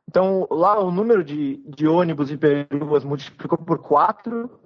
Então, 0.08 0.48
lá 0.52 0.80
o 0.80 0.92
número 0.92 1.24
de, 1.24 1.58
de 1.68 1.88
ônibus 1.88 2.30
e 2.30 2.38
peruas 2.38 3.04
multiplicou 3.04 3.58
por 3.58 3.80
quatro. 3.80 4.60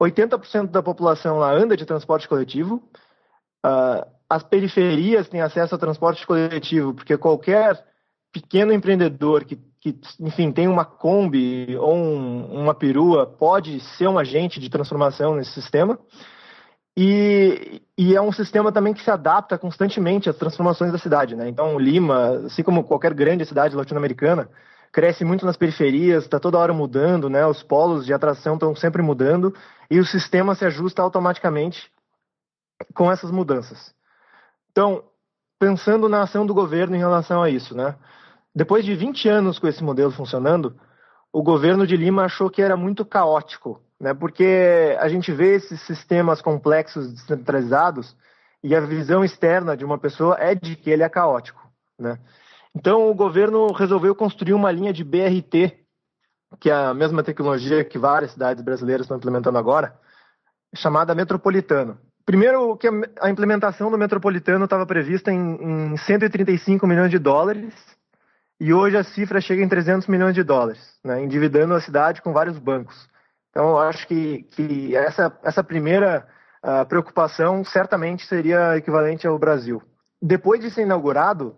80% 0.00 0.68
da 0.68 0.82
população 0.82 1.38
lá 1.38 1.52
anda 1.52 1.76
de 1.76 1.86
transporte 1.86 2.28
coletivo. 2.28 2.88
Uh, 3.66 4.06
as 4.32 4.42
periferias 4.42 5.28
têm 5.28 5.42
acesso 5.42 5.74
a 5.74 5.78
transporte 5.78 6.26
coletivo, 6.26 6.94
porque 6.94 7.18
qualquer 7.18 7.84
pequeno 8.32 8.72
empreendedor 8.72 9.44
que, 9.44 9.58
que 9.78 9.94
enfim, 10.20 10.50
tem 10.50 10.66
uma 10.66 10.86
Kombi 10.86 11.76
ou 11.76 11.94
um, 11.94 12.62
uma 12.62 12.74
perua 12.74 13.26
pode 13.26 13.78
ser 13.80 14.08
um 14.08 14.18
agente 14.18 14.58
de 14.58 14.70
transformação 14.70 15.34
nesse 15.34 15.52
sistema. 15.52 15.98
E, 16.96 17.82
e, 17.96 18.16
é 18.16 18.20
um 18.22 18.32
sistema 18.32 18.72
também 18.72 18.94
que 18.94 19.02
se 19.02 19.10
adapta 19.10 19.58
constantemente 19.58 20.30
às 20.30 20.36
transformações 20.36 20.92
da 20.92 20.98
cidade, 20.98 21.36
né? 21.36 21.48
Então, 21.48 21.78
Lima, 21.78 22.46
assim 22.46 22.62
como 22.62 22.84
qualquer 22.84 23.14
grande 23.14 23.44
cidade 23.44 23.76
latino-americana, 23.76 24.48
cresce 24.90 25.24
muito 25.24 25.44
nas 25.44 25.56
periferias, 25.56 26.24
está 26.24 26.38
toda 26.38 26.58
hora 26.58 26.72
mudando, 26.72 27.28
né? 27.28 27.46
Os 27.46 27.62
polos 27.62 28.04
de 28.06 28.12
atração 28.14 28.54
estão 28.54 28.74
sempre 28.74 29.02
mudando 29.02 29.54
e 29.90 29.98
o 29.98 30.06
sistema 30.06 30.54
se 30.54 30.64
ajusta 30.64 31.02
automaticamente 31.02 31.90
com 32.94 33.10
essas 33.10 33.30
mudanças. 33.30 33.94
Então, 34.72 35.04
pensando 35.58 36.08
na 36.08 36.22
ação 36.22 36.44
do 36.44 36.52
governo 36.52 36.96
em 36.96 36.98
relação 36.98 37.42
a 37.42 37.48
isso, 37.48 37.76
né? 37.76 37.96
Depois 38.54 38.84
de 38.84 38.94
20 38.94 39.28
anos 39.28 39.58
com 39.58 39.68
esse 39.68 39.82
modelo 39.82 40.10
funcionando, 40.10 40.76
o 41.32 41.42
governo 41.42 41.86
de 41.86 41.96
Lima 41.96 42.24
achou 42.24 42.50
que 42.50 42.60
era 42.60 42.76
muito 42.76 43.04
caótico 43.04 43.80
né? 44.02 44.12
Porque 44.12 44.96
a 44.98 45.08
gente 45.08 45.30
vê 45.32 45.54
esses 45.54 45.80
sistemas 45.82 46.42
complexos 46.42 47.12
descentralizados 47.12 48.16
e 48.60 48.74
a 48.74 48.80
visão 48.80 49.24
externa 49.24 49.76
de 49.76 49.84
uma 49.84 49.96
pessoa 49.96 50.36
é 50.40 50.56
de 50.56 50.74
que 50.74 50.90
ele 50.90 51.04
é 51.04 51.08
caótico, 51.08 51.62
né? 51.96 52.18
Então 52.74 53.08
o 53.08 53.14
governo 53.14 53.70
resolveu 53.72 54.12
construir 54.12 54.54
uma 54.54 54.72
linha 54.72 54.92
de 54.92 55.04
BRT, 55.04 55.78
que 56.58 56.68
é 56.68 56.74
a 56.74 56.92
mesma 56.92 57.22
tecnologia 57.22 57.84
que 57.84 57.96
várias 57.96 58.32
cidades 58.32 58.64
brasileiras 58.64 59.04
estão 59.04 59.16
implementando 59.16 59.56
agora, 59.56 59.96
chamada 60.74 61.14
Metropolitano. 61.14 61.96
Primeiro, 62.24 62.76
que 62.76 62.88
a 63.20 63.30
implementação 63.30 63.90
do 63.90 63.98
Metropolitano 63.98 64.64
estava 64.64 64.86
prevista 64.86 65.32
em, 65.32 65.92
em 65.92 65.96
135 65.96 66.86
milhões 66.86 67.10
de 67.10 67.18
dólares, 67.18 67.74
e 68.60 68.72
hoje 68.72 68.96
a 68.96 69.02
cifra 69.02 69.40
chega 69.40 69.62
em 69.62 69.68
300 69.68 70.06
milhões 70.06 70.34
de 70.34 70.44
dólares, 70.44 70.96
né, 71.02 71.20
endividando 71.20 71.74
a 71.74 71.80
cidade 71.80 72.22
com 72.22 72.32
vários 72.32 72.58
bancos. 72.58 73.08
Então, 73.50 73.70
eu 73.70 73.78
acho 73.80 74.06
que, 74.06 74.44
que 74.44 74.94
essa, 74.94 75.36
essa 75.42 75.64
primeira 75.64 76.26
uh, 76.64 76.86
preocupação 76.86 77.64
certamente 77.64 78.24
seria 78.24 78.76
equivalente 78.76 79.26
ao 79.26 79.38
Brasil. 79.38 79.82
Depois 80.22 80.60
de 80.60 80.70
ser 80.70 80.82
inaugurado, 80.82 81.56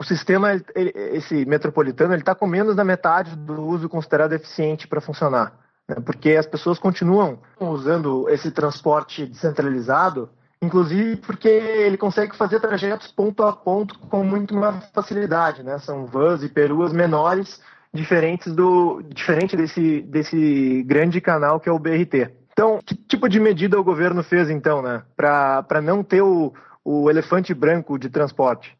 o 0.00 0.02
sistema, 0.02 0.52
ele, 0.74 0.92
esse 0.94 1.44
metropolitano, 1.44 2.14
ele 2.14 2.22
está 2.22 2.34
com 2.34 2.46
menos 2.46 2.74
da 2.74 2.84
metade 2.84 3.36
do 3.36 3.62
uso 3.62 3.88
considerado 3.88 4.32
eficiente 4.32 4.88
para 4.88 5.02
funcionar. 5.02 5.52
Né? 5.88 5.96
Porque 6.04 6.30
as 6.30 6.46
pessoas 6.46 6.78
continuam 6.78 7.38
usando 7.60 8.28
esse 8.28 8.50
transporte 8.50 9.26
descentralizado, 9.26 10.28
inclusive 10.60 11.16
porque 11.16 11.48
ele 11.48 11.96
consegue 11.96 12.36
fazer 12.36 12.60
trajetos 12.60 13.12
ponto 13.12 13.42
a 13.42 13.52
ponto 13.52 13.98
com 13.98 14.24
muito 14.24 14.54
mais 14.54 14.84
facilidade. 14.90 15.62
Né? 15.62 15.78
São 15.78 16.06
vans 16.06 16.42
e 16.42 16.48
peruas 16.48 16.92
menores 16.92 17.60
diferentes 17.92 18.52
do 18.52 19.02
diferente 19.02 19.56
desse, 19.56 20.02
desse 20.02 20.82
grande 20.82 21.20
canal 21.20 21.60
que 21.60 21.68
é 21.68 21.72
o 21.72 21.78
BRT. 21.78 22.30
Então, 22.52 22.80
que 22.84 22.94
tipo 22.94 23.28
de 23.28 23.40
medida 23.40 23.78
o 23.78 23.84
governo 23.84 24.22
fez 24.22 24.48
então, 24.48 24.80
né, 24.80 25.02
para 25.16 25.82
não 25.82 26.04
ter 26.04 26.22
o, 26.22 26.52
o 26.84 27.10
elefante 27.10 27.52
branco 27.52 27.98
de 27.98 28.08
transporte? 28.08 28.76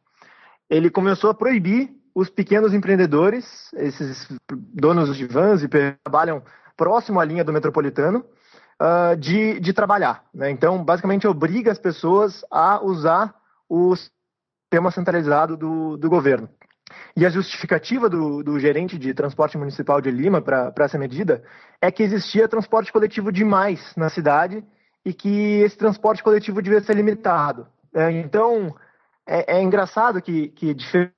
Ele 0.70 0.88
começou 0.88 1.30
a 1.30 1.34
proibir 1.34 1.90
os 2.14 2.30
pequenos 2.30 2.73
empreendedores, 2.73 3.73
esses 3.75 4.28
donos 4.49 5.16
de 5.16 5.26
vans 5.26 5.64
e 5.64 5.68
trabalham 5.68 6.42
próximo 6.76 7.20
à 7.20 7.24
linha 7.24 7.44
do 7.44 7.52
metropolitano, 7.52 8.24
uh, 8.80 9.16
de, 9.16 9.60
de 9.60 9.72
trabalhar. 9.72 10.24
Né? 10.32 10.50
Então, 10.50 10.82
basicamente, 10.82 11.26
obriga 11.26 11.70
as 11.70 11.78
pessoas 11.78 12.44
a 12.50 12.82
usar 12.84 13.34
o 13.68 13.94
sistema 13.96 14.90
centralizado 14.90 15.56
do, 15.56 15.96
do 15.96 16.08
governo. 16.08 16.48
E 17.16 17.24
a 17.24 17.30
justificativa 17.30 18.08
do, 18.08 18.42
do 18.42 18.58
gerente 18.58 18.98
de 18.98 19.14
transporte 19.14 19.56
municipal 19.56 20.00
de 20.00 20.10
Lima 20.10 20.42
para 20.42 20.72
essa 20.80 20.98
medida 20.98 21.42
é 21.80 21.90
que 21.90 22.02
existia 22.02 22.48
transporte 22.48 22.92
coletivo 22.92 23.32
demais 23.32 23.94
na 23.96 24.08
cidade 24.08 24.64
e 25.04 25.12
que 25.12 25.60
esse 25.60 25.76
transporte 25.76 26.22
coletivo 26.22 26.60
devia 26.60 26.80
ser 26.80 26.94
limitado. 26.94 27.66
É, 27.94 28.10
então, 28.10 28.74
é, 29.26 29.56
é, 29.56 29.62
engraçado 29.62 30.20
que, 30.20 30.48
que, 30.48 30.74
diferente 30.74 31.13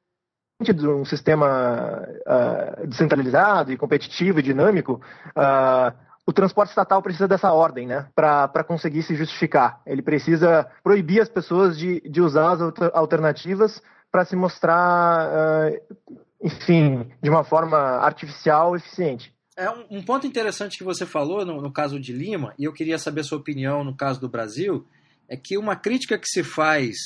de 0.60 0.88
um 0.88 1.04
sistema 1.04 2.02
uh, 2.26 2.86
descentralizado 2.86 3.72
e 3.72 3.76
competitivo 3.76 4.38
e 4.38 4.42
dinâmico, 4.42 5.00
uh, 5.36 5.94
o 6.26 6.32
transporte 6.32 6.70
estatal 6.70 7.02
precisa 7.02 7.28
dessa 7.28 7.52
ordem, 7.52 7.86
né, 7.86 8.08
para 8.14 8.64
conseguir 8.64 9.02
se 9.02 9.14
justificar. 9.14 9.80
Ele 9.86 10.02
precisa 10.02 10.66
proibir 10.82 11.20
as 11.20 11.28
pessoas 11.28 11.78
de, 11.78 12.00
de 12.00 12.20
usar 12.20 12.52
as 12.52 12.60
alternativas 12.94 13.82
para 14.10 14.24
se 14.24 14.34
mostrar, 14.34 15.28
uh, 15.28 15.96
enfim, 16.42 17.08
de 17.22 17.28
uma 17.28 17.44
forma 17.44 17.78
artificial 17.78 18.74
eficiente. 18.74 19.32
É 19.56 19.70
um, 19.70 19.84
um, 19.90 20.02
ponto 20.02 20.26
interessante 20.26 20.76
que 20.76 20.84
você 20.84 21.06
falou 21.06 21.44
no, 21.44 21.62
no 21.62 21.72
caso 21.72 22.00
de 22.00 22.12
Lima, 22.12 22.54
e 22.58 22.64
eu 22.64 22.72
queria 22.72 22.98
saber 22.98 23.22
sua 23.24 23.38
opinião 23.38 23.84
no 23.84 23.96
caso 23.96 24.20
do 24.20 24.28
Brasil, 24.28 24.86
é 25.28 25.36
que 25.36 25.56
uma 25.56 25.76
crítica 25.76 26.18
que 26.18 26.28
se 26.28 26.42
faz 26.42 26.96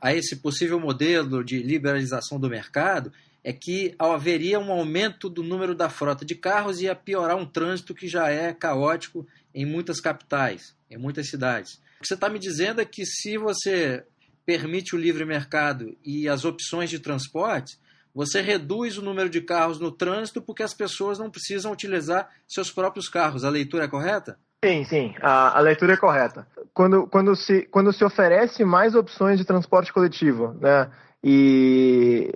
a 0.00 0.14
esse 0.14 0.36
possível 0.36 0.78
modelo 0.78 1.44
de 1.44 1.62
liberalização 1.62 2.38
do 2.38 2.48
mercado 2.48 3.12
é 3.42 3.52
que 3.52 3.94
haveria 3.98 4.58
um 4.58 4.70
aumento 4.70 5.28
do 5.28 5.42
número 5.42 5.74
da 5.74 5.88
frota 5.88 6.24
de 6.24 6.34
carros 6.34 6.80
e 6.80 6.84
ia 6.84 6.94
piorar 6.94 7.36
um 7.36 7.46
trânsito 7.46 7.94
que 7.94 8.08
já 8.08 8.28
é 8.28 8.52
caótico 8.52 9.26
em 9.54 9.64
muitas 9.64 10.00
capitais, 10.00 10.74
em 10.90 10.96
muitas 10.96 11.28
cidades. 11.28 11.80
O 11.98 12.02
que 12.02 12.08
você 12.08 12.14
está 12.14 12.28
me 12.28 12.38
dizendo 12.38 12.80
é 12.80 12.84
que 12.84 13.04
se 13.06 13.36
você 13.38 14.04
permite 14.44 14.94
o 14.94 14.98
livre 14.98 15.24
mercado 15.24 15.96
e 16.04 16.28
as 16.28 16.44
opções 16.44 16.90
de 16.90 16.98
transporte, 16.98 17.78
você 18.14 18.40
reduz 18.40 18.98
o 18.98 19.02
número 19.02 19.28
de 19.28 19.40
carros 19.40 19.78
no 19.78 19.92
trânsito 19.92 20.42
porque 20.42 20.62
as 20.62 20.74
pessoas 20.74 21.18
não 21.18 21.30
precisam 21.30 21.72
utilizar 21.72 22.28
seus 22.46 22.70
próprios 22.70 23.08
carros. 23.08 23.44
A 23.44 23.50
leitura 23.50 23.84
é 23.84 23.88
correta? 23.88 24.38
Sim, 24.64 24.82
sim, 24.84 25.14
a, 25.22 25.56
a 25.56 25.60
leitura 25.60 25.92
é 25.92 25.96
correta. 25.96 26.46
Quando, 26.74 27.06
quando, 27.06 27.36
se, 27.36 27.62
quando 27.70 27.92
se 27.92 28.04
oferece 28.04 28.64
mais 28.64 28.94
opções 28.94 29.38
de 29.38 29.44
transporte 29.44 29.92
coletivo, 29.92 30.52
né, 30.60 30.90
e, 31.22 32.32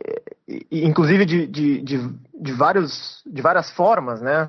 e 0.71 0.87
inclusive 0.87 1.25
de, 1.25 1.47
de, 1.49 1.83
de, 1.83 2.15
de, 2.35 2.53
vários, 2.53 3.23
de 3.27 3.43
várias 3.43 3.71
formas, 3.73 4.21
né, 4.21 4.49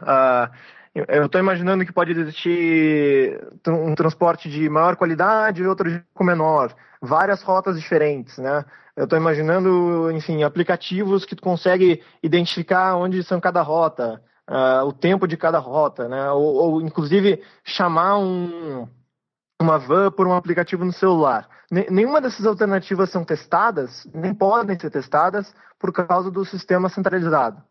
Eu 0.94 1.26
estou 1.26 1.42
imaginando 1.42 1.84
que 1.84 1.92
pode 1.92 2.12
existir 2.12 3.42
um 3.68 3.96
transporte 3.96 4.48
de 4.48 4.70
maior 4.70 4.96
qualidade 4.96 5.64
e 5.64 5.66
outro 5.66 5.90
de 5.90 6.04
menor, 6.22 6.76
várias 7.02 7.42
rotas 7.42 7.80
diferentes, 7.80 8.38
né? 8.38 8.64
Eu 8.96 9.06
estou 9.06 9.18
imaginando, 9.18 10.12
enfim, 10.12 10.44
aplicativos 10.44 11.26
que 11.26 11.36
tu 11.36 11.42
consegue 11.42 12.04
identificar 12.22 12.96
onde 12.96 13.24
são 13.24 13.40
cada 13.42 13.64
rota, 13.64 14.22
uh, 14.50 14.86
o 14.86 14.94
tempo 14.94 15.28
de 15.28 15.38
cada 15.38 15.60
rota, 15.60 16.08
né? 16.08 16.32
Ou, 16.32 16.56
ou 16.56 16.82
inclusive 16.82 17.42
chamar 17.64 18.18
um, 18.18 18.88
uma 19.62 19.78
van 19.78 20.12
por 20.12 20.28
um 20.28 20.34
aplicativo 20.34 20.84
no 20.84 20.94
celular. 20.94 21.48
Nenhuma 21.90 22.22
dessas 22.22 22.46
alternativas 22.46 23.10
são 23.10 23.24
testadas, 23.24 24.08
nem 24.14 24.34
podem 24.34 24.78
ser 24.78 24.92
testadas 24.92 25.54
por 25.80 25.92
causa 25.92 26.30
do 26.30 26.46
sistema 26.46 26.88
centralizado. 26.88 27.64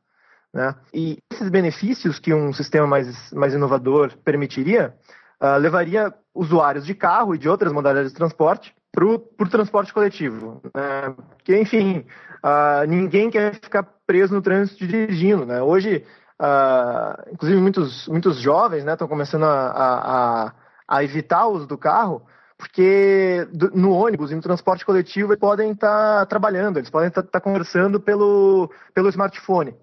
Né? 0.52 0.75
E 0.93 1.19
esses 1.33 1.49
benefícios 1.49 2.19
que 2.19 2.35
um 2.35 2.52
sistema 2.52 2.87
mais, 2.87 3.33
mais 3.33 3.55
inovador 3.55 4.12
permitiria, 4.25 4.95
uh, 5.41 5.57
levaria 5.59 6.12
usuários 6.35 6.85
de 6.85 6.95
carro 6.95 7.35
e 7.35 7.38
de 7.38 7.49
outras 7.49 7.73
modalidades 7.73 8.11
de 8.11 8.19
transporte 8.19 8.75
para 8.91 9.05
o 9.05 9.49
transporte 9.49 9.93
coletivo. 9.95 10.61
Né? 10.75 11.14
Porque, 11.37 11.59
enfim, 11.59 12.05
uh, 12.45 12.87
ninguém 12.87 13.31
quer 13.31 13.55
ficar 13.55 13.87
preso 14.07 14.35
no 14.35 14.43
trânsito 14.43 14.87
dirigindo. 14.87 15.47
Né? 15.47 15.62
Hoje, 15.62 16.05
uh, 16.43 17.33
inclusive, 17.33 17.61
muitos, 17.61 18.09
muitos 18.09 18.39
jovens 18.39 18.85
estão 18.85 19.07
né, 19.07 19.11
começando 19.11 19.45
a, 19.45 19.71
a, 19.71 20.53
a, 20.89 21.05
evitar 21.05 21.47
o 21.47 21.53
uso 21.53 21.67
do 21.67 21.79
carro 21.79 22.23
porque 22.59 23.49
no 23.75 23.93
ônibus 23.93 24.31
e 24.31 24.37
no 24.37 24.43
transporte 24.43 24.85
coletivo 24.85 25.33
eles 25.33 25.41
podem 25.41 25.73
estar 25.73 26.21
tá 26.21 26.27
trabalhando, 26.27 26.79
eles 26.79 26.91
podem 26.91 27.09
estar 27.09 27.23
tá, 27.23 27.29
tá 27.33 27.41
conversando 27.41 27.99
pelo, 27.99 28.71
pelo 28.95 29.09
smartphone. 29.09 29.75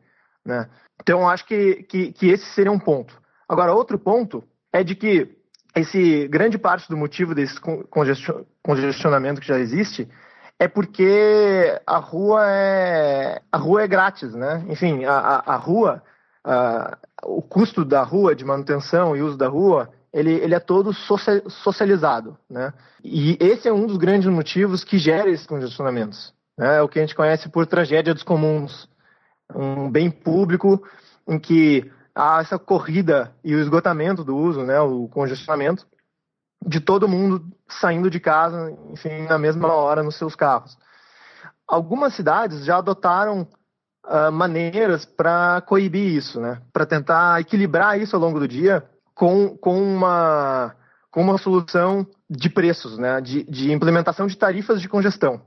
Né? 0.46 0.70
Então, 1.02 1.28
acho 1.28 1.46
que, 1.46 1.84
que, 1.84 2.14
que 2.14 2.30
esse 2.30 2.46
seria 2.46 2.72
um 2.72 2.80
ponto. 2.80 3.20
Agora, 3.50 3.74
outro 3.74 4.00
ponto 4.00 4.44
é 4.72 4.82
de 4.82 4.96
que 4.96 5.36
esse 5.76 6.28
grande 6.30 6.58
parte 6.58 6.88
do 6.90 6.96
motivo 6.96 7.36
desse 7.36 7.60
congestionamento 8.62 9.42
que 9.42 9.48
já 9.48 9.60
existe 9.60 10.08
é 10.58 10.68
porque 10.68 11.80
a 11.86 11.98
rua 11.98 12.46
é 12.48 13.42
a 13.52 13.58
rua 13.58 13.84
é 13.84 13.88
grátis, 13.88 14.34
né? 14.34 14.64
Enfim, 14.68 15.06
a, 15.06 15.14
a, 15.14 15.54
a 15.54 15.56
rua, 15.56 16.04
o 17.24 17.42
custo 17.42 17.84
da 17.84 18.04
rua 18.04 18.36
de 18.36 18.46
manutenção 18.46 19.16
e 19.16 19.22
uso 19.22 19.38
da 19.38 19.48
rua, 19.48 19.90
ele, 20.12 20.34
ele 20.34 20.56
é 20.56 20.60
todo 20.60 20.92
socializado, 20.94 22.38
né? 22.50 22.74
E 23.04 23.38
esse 23.40 23.68
é 23.68 23.74
um 23.74 23.86
dos 23.86 23.98
grandes 23.98 24.28
motivos 24.30 24.84
que 24.84 24.98
gera 24.98 25.30
esses 25.30 25.46
congestionamentos. 25.46 26.34
Né? 26.58 26.78
É 26.78 26.82
o 26.82 26.90
que 26.90 27.00
a 27.00 27.02
gente 27.02 27.16
conhece 27.16 27.50
por 27.50 27.66
tragédia 27.66 28.14
dos 28.14 28.24
comuns 28.24 28.90
um 29.56 29.90
bem 29.90 30.12
público 30.12 30.84
em 31.28 31.40
que 31.40 31.90
há 32.14 32.42
essa 32.42 32.60
corrida 32.60 33.34
e 33.44 33.56
o 33.56 33.60
esgotamento 33.60 34.24
do 34.24 34.36
uso, 34.36 34.64
né, 34.64 34.80
o 34.80 35.08
congestionamento 35.08 35.88
de 36.66 36.80
todo 36.80 37.08
mundo 37.08 37.46
saindo 37.68 38.10
de 38.10 38.20
casa, 38.20 38.76
enfim, 38.92 39.24
na 39.24 39.38
mesma 39.38 39.74
hora 39.74 40.04
nos 40.04 40.16
seus 40.16 40.36
carros. 40.36 40.78
Algumas 41.68 42.14
cidades 42.14 42.66
já 42.66 42.78
adotaram 42.78 43.48
uh, 44.06 44.32
maneiras 44.32 45.06
para 45.06 45.62
coibir 45.62 46.16
isso, 46.16 46.40
né, 46.40 46.62
para 46.72 46.86
tentar 46.86 47.40
equilibrar 47.42 48.00
isso 48.00 48.16
ao 48.16 48.22
longo 48.22 48.40
do 48.40 48.48
dia 48.48 48.84
com, 49.14 49.58
com 49.58 49.82
uma 49.82 50.76
com 51.12 51.22
uma 51.24 51.40
solução 51.40 52.06
de 52.30 52.52
preços, 52.52 52.98
né, 53.00 53.20
de, 53.20 53.44
de 53.44 53.72
implementação 53.72 54.28
de 54.28 54.38
tarifas 54.38 54.80
de 54.80 54.88
congestão. 54.88 55.42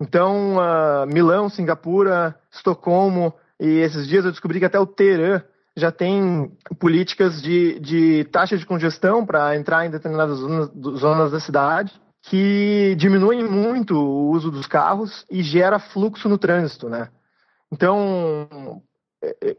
Então, 0.00 0.56
uh, 0.56 1.06
Milão, 1.06 1.50
Singapura, 1.50 2.34
Estocolmo 2.50 3.34
e 3.60 3.80
esses 3.80 4.06
dias 4.08 4.24
eu 4.24 4.30
descobri 4.30 4.58
que 4.58 4.64
até 4.64 4.80
o 4.80 4.86
Teherã 4.86 5.42
já 5.76 5.90
tem 5.90 6.50
políticas 6.78 7.42
de, 7.42 7.78
de 7.80 8.24
taxa 8.32 8.56
de 8.56 8.64
congestão 8.64 9.26
para 9.26 9.56
entrar 9.56 9.84
em 9.84 9.90
determinadas 9.90 10.38
zonas, 10.38 10.70
zonas 10.98 11.32
da 11.32 11.40
cidade 11.40 11.92
que 12.22 12.94
diminuem 12.96 13.44
muito 13.44 13.94
o 13.94 14.30
uso 14.30 14.50
dos 14.50 14.66
carros 14.66 15.26
e 15.30 15.42
gera 15.42 15.78
fluxo 15.78 16.28
no 16.28 16.38
trânsito, 16.38 16.88
né? 16.88 17.08
Então, 17.74 18.80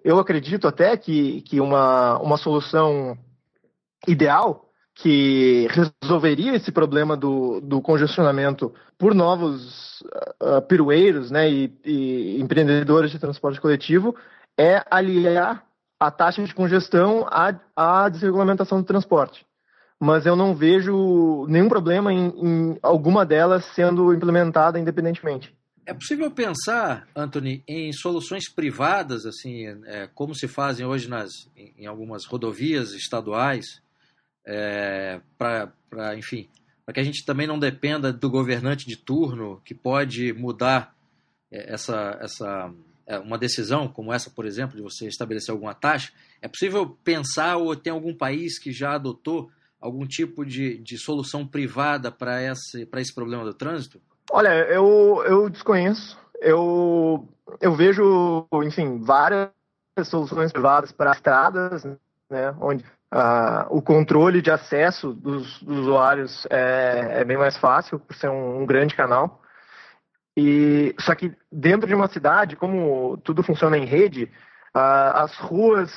eu 0.05 0.17
acredito 0.17 0.69
até 0.69 0.95
que, 0.95 1.41
que 1.41 1.59
uma, 1.59 2.17
uma 2.19 2.37
solução 2.37 3.17
ideal 4.07 4.69
que 4.93 5.67
resolveria 6.01 6.55
esse 6.55 6.71
problema 6.71 7.17
do, 7.17 7.59
do 7.59 7.81
congestionamento 7.81 8.73
por 8.97 9.13
novos 9.13 9.99
uh, 10.41 10.61
pirueiros 10.65 11.29
né, 11.29 11.49
e, 11.51 11.77
e, 11.83 12.41
empreendedores 12.41 13.11
de 13.11 13.19
transporte 13.19 13.59
coletivo 13.59 14.15
é 14.57 14.81
aliar 14.89 15.65
a 15.99 16.09
taxa 16.09 16.41
de 16.41 16.55
congestão 16.55 17.27
à, 17.29 17.53
à 17.75 18.07
desregulamentação 18.07 18.79
do 18.79 18.87
transporte. 18.87 19.45
Mas 19.99 20.25
eu 20.25 20.37
não 20.37 20.55
vejo 20.55 21.45
nenhum 21.49 21.67
problema 21.67 22.13
em, 22.13 22.27
em 22.27 22.79
alguma 22.81 23.25
delas 23.25 23.65
sendo 23.75 24.13
implementada 24.13 24.79
independentemente. 24.79 25.53
É 25.85 25.93
possível 25.93 26.31
pensar, 26.31 27.07
Anthony, 27.15 27.63
em 27.67 27.93
soluções 27.93 28.49
privadas, 28.49 29.23
assim, 29.25 29.67
é, 29.85 30.09
como 30.15 30.33
se 30.33 30.47
fazem 30.47 30.83
hoje 30.83 31.07
nas, 31.07 31.47
em 31.55 31.85
algumas 31.85 32.25
rodovias 32.25 32.93
estaduais, 32.93 33.81
é, 34.43 35.21
para, 35.37 36.17
enfim, 36.17 36.49
para 36.83 36.95
que 36.95 36.99
a 36.99 37.03
gente 37.03 37.23
também 37.23 37.45
não 37.45 37.59
dependa 37.59 38.11
do 38.11 38.29
governante 38.29 38.87
de 38.87 38.95
turno 38.95 39.61
que 39.63 39.75
pode 39.75 40.33
mudar 40.33 40.95
é, 41.51 41.71
essa, 41.71 42.17
essa 42.19 42.73
é, 43.05 43.19
uma 43.19 43.37
decisão 43.37 43.87
como 43.87 44.11
essa, 44.11 44.31
por 44.31 44.45
exemplo, 44.45 44.75
de 44.75 44.81
você 44.81 45.07
estabelecer 45.07 45.51
alguma 45.51 45.75
taxa. 45.75 46.11
É 46.41 46.47
possível 46.47 46.97
pensar 47.03 47.57
ou 47.57 47.75
tem 47.75 47.93
algum 47.93 48.15
país 48.15 48.57
que 48.57 48.71
já 48.71 48.95
adotou 48.95 49.51
algum 49.79 50.07
tipo 50.07 50.43
de, 50.43 50.79
de 50.79 50.97
solução 50.97 51.45
privada 51.45 52.11
para 52.11 52.41
esse, 52.41 52.87
esse 52.97 53.13
problema 53.13 53.43
do 53.43 53.53
trânsito? 53.53 54.01
Olha, 54.35 54.49
eu, 54.49 55.23
eu 55.25 55.49
desconheço. 55.49 56.19
Eu, 56.41 57.25
eu 57.61 57.73
vejo, 57.73 58.45
enfim, 58.65 59.01
várias 59.01 59.49
soluções 60.03 60.51
privadas 60.51 60.91
para 60.91 61.11
estradas, 61.11 61.85
né, 62.29 62.53
onde 62.59 62.83
Uh, 63.13 63.63
o 63.69 63.81
controle 63.81 64.41
de 64.41 64.51
acesso 64.51 65.13
dos, 65.13 65.61
dos 65.61 65.77
usuários 65.77 66.45
é, 66.49 67.19
é, 67.21 67.23
bem 67.23 67.37
mais 67.37 67.55
fácil, 67.55 67.97
por 67.97 68.13
ser 68.13 68.29
um, 68.29 68.63
um, 68.63 68.65
grande 68.65 68.93
canal. 68.93 69.41
E 70.35 70.93
Só 70.99 71.15
que 71.15 71.31
dentro 71.49 71.87
de 71.87 71.95
uma 71.95 72.09
cidade, 72.09 72.57
como 72.57 73.15
tudo 73.23 73.41
funciona 73.41 73.77
em 73.77 73.85
rede, 73.85 74.25
uh, 74.75 75.15
as 75.15 75.33
ruas. 75.37 75.93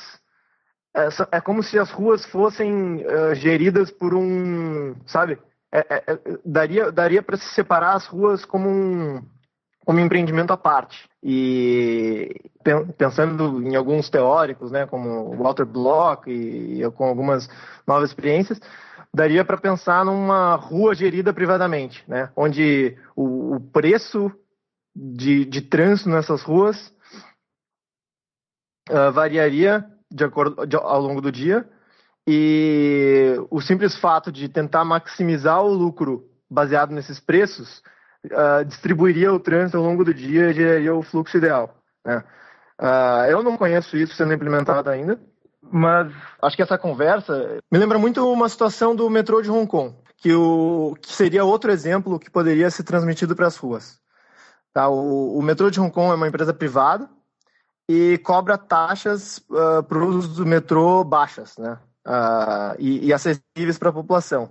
É, 0.95 1.09
é, 1.31 1.41
como 1.41 1.61
se 1.61 1.77
as 1.77 1.91
ruas 1.91 2.23
fossem 2.25 3.05
uh, 3.05 3.35
geridas 3.35 3.91
por 3.91 4.13
um. 4.13 4.95
Sabe? 5.05 5.37
É, 5.71 5.79
é, 5.79 6.03
é 6.07 6.19
daria 6.43 6.91
daria 6.91 7.21
para 7.21 7.37
se 7.37 7.53
separar 7.53 7.93
as 7.93 8.05
ruas 8.07 8.43
como 8.43 8.67
um, 8.67 9.21
como 9.85 9.99
um 9.99 10.05
empreendimento 10.05 10.51
à 10.51 10.57
parte. 10.57 11.09
E 11.23 12.41
pensando 12.97 13.61
em 13.61 13.75
alguns 13.75 14.09
teóricos, 14.09 14.71
né, 14.71 14.85
como 14.85 15.35
Walter 15.35 15.65
Block 15.65 16.29
e, 16.29 16.89
com 16.91 17.05
algumas 17.05 17.49
novas 17.87 18.09
experiências, 18.09 18.59
daria 19.13 19.43
para 19.43 19.57
pensar 19.57 20.05
numa 20.05 20.55
rua 20.55 20.93
gerida 20.93 21.33
privadamente, 21.33 22.03
né, 22.07 22.29
onde 22.35 22.97
o, 23.15 23.55
o 23.55 23.59
preço 23.59 24.31
de, 24.95 25.45
de 25.45 25.61
trânsito 25.61 26.09
nessas 26.09 26.43
ruas 26.43 26.93
uh, 28.89 29.11
variaria 29.11 29.85
de 30.11 30.23
acordo, 30.23 30.65
de, 30.65 30.75
ao 30.75 31.01
longo 31.01 31.21
do 31.21 31.31
dia 31.31 31.67
e 32.31 33.43
o 33.49 33.59
simples 33.59 33.95
fato 33.95 34.31
de 34.31 34.47
tentar 34.47 34.85
maximizar 34.85 35.63
o 35.63 35.73
lucro 35.73 36.29
baseado 36.47 36.91
nesses 36.91 37.19
preços 37.19 37.81
uh, 38.27 38.63
distribuiria 38.65 39.33
o 39.33 39.39
trânsito 39.39 39.77
ao 39.77 39.83
longo 39.83 40.05
do 40.05 40.13
dia 40.13 40.51
e 40.51 40.53
geraria 40.53 40.93
o 40.93 41.01
fluxo 41.01 41.37
ideal. 41.37 41.75
Né? 42.05 42.23
Uh, 42.79 43.31
eu 43.31 43.41
não 43.41 43.57
conheço 43.57 43.97
isso 43.97 44.13
sendo 44.13 44.31
implementado 44.31 44.91
ainda, 44.91 45.19
mas 45.59 46.13
acho 46.39 46.55
que 46.55 46.61
essa 46.61 46.77
conversa 46.77 47.57
me 47.71 47.79
lembra 47.79 47.97
muito 47.97 48.23
uma 48.31 48.47
situação 48.47 48.95
do 48.95 49.09
metrô 49.09 49.41
de 49.41 49.49
Hong 49.49 49.65
Kong, 49.65 49.95
que, 50.15 50.31
o, 50.31 50.95
que 51.01 51.11
seria 51.11 51.43
outro 51.43 51.71
exemplo 51.71 52.19
que 52.19 52.29
poderia 52.29 52.69
ser 52.69 52.83
transmitido 52.83 53.35
para 53.35 53.47
as 53.47 53.57
ruas. 53.57 53.99
Tá? 54.71 54.87
O, 54.87 55.35
o, 55.35 55.41
metrô 55.41 55.71
de 55.71 55.81
Hong 55.81 55.91
Kong 55.91 56.11
é 56.11 56.15
uma 56.15 56.27
empresa 56.27 56.53
privada 56.53 57.09
e 57.89 58.19
cobra 58.19 58.55
taxas 58.55 59.39
uh, 59.49 59.81
para 59.81 59.97
o 59.97 60.09
uso 60.09 60.43
do 60.43 60.45
metrô 60.45 61.03
baixas 61.03 61.57
né? 61.57 61.79
Uh, 62.09 62.73
e, 62.79 63.05
e 63.05 63.13
acessíveis 63.13 63.77
para 63.77 63.89
a 63.89 63.93
população. 63.93 64.49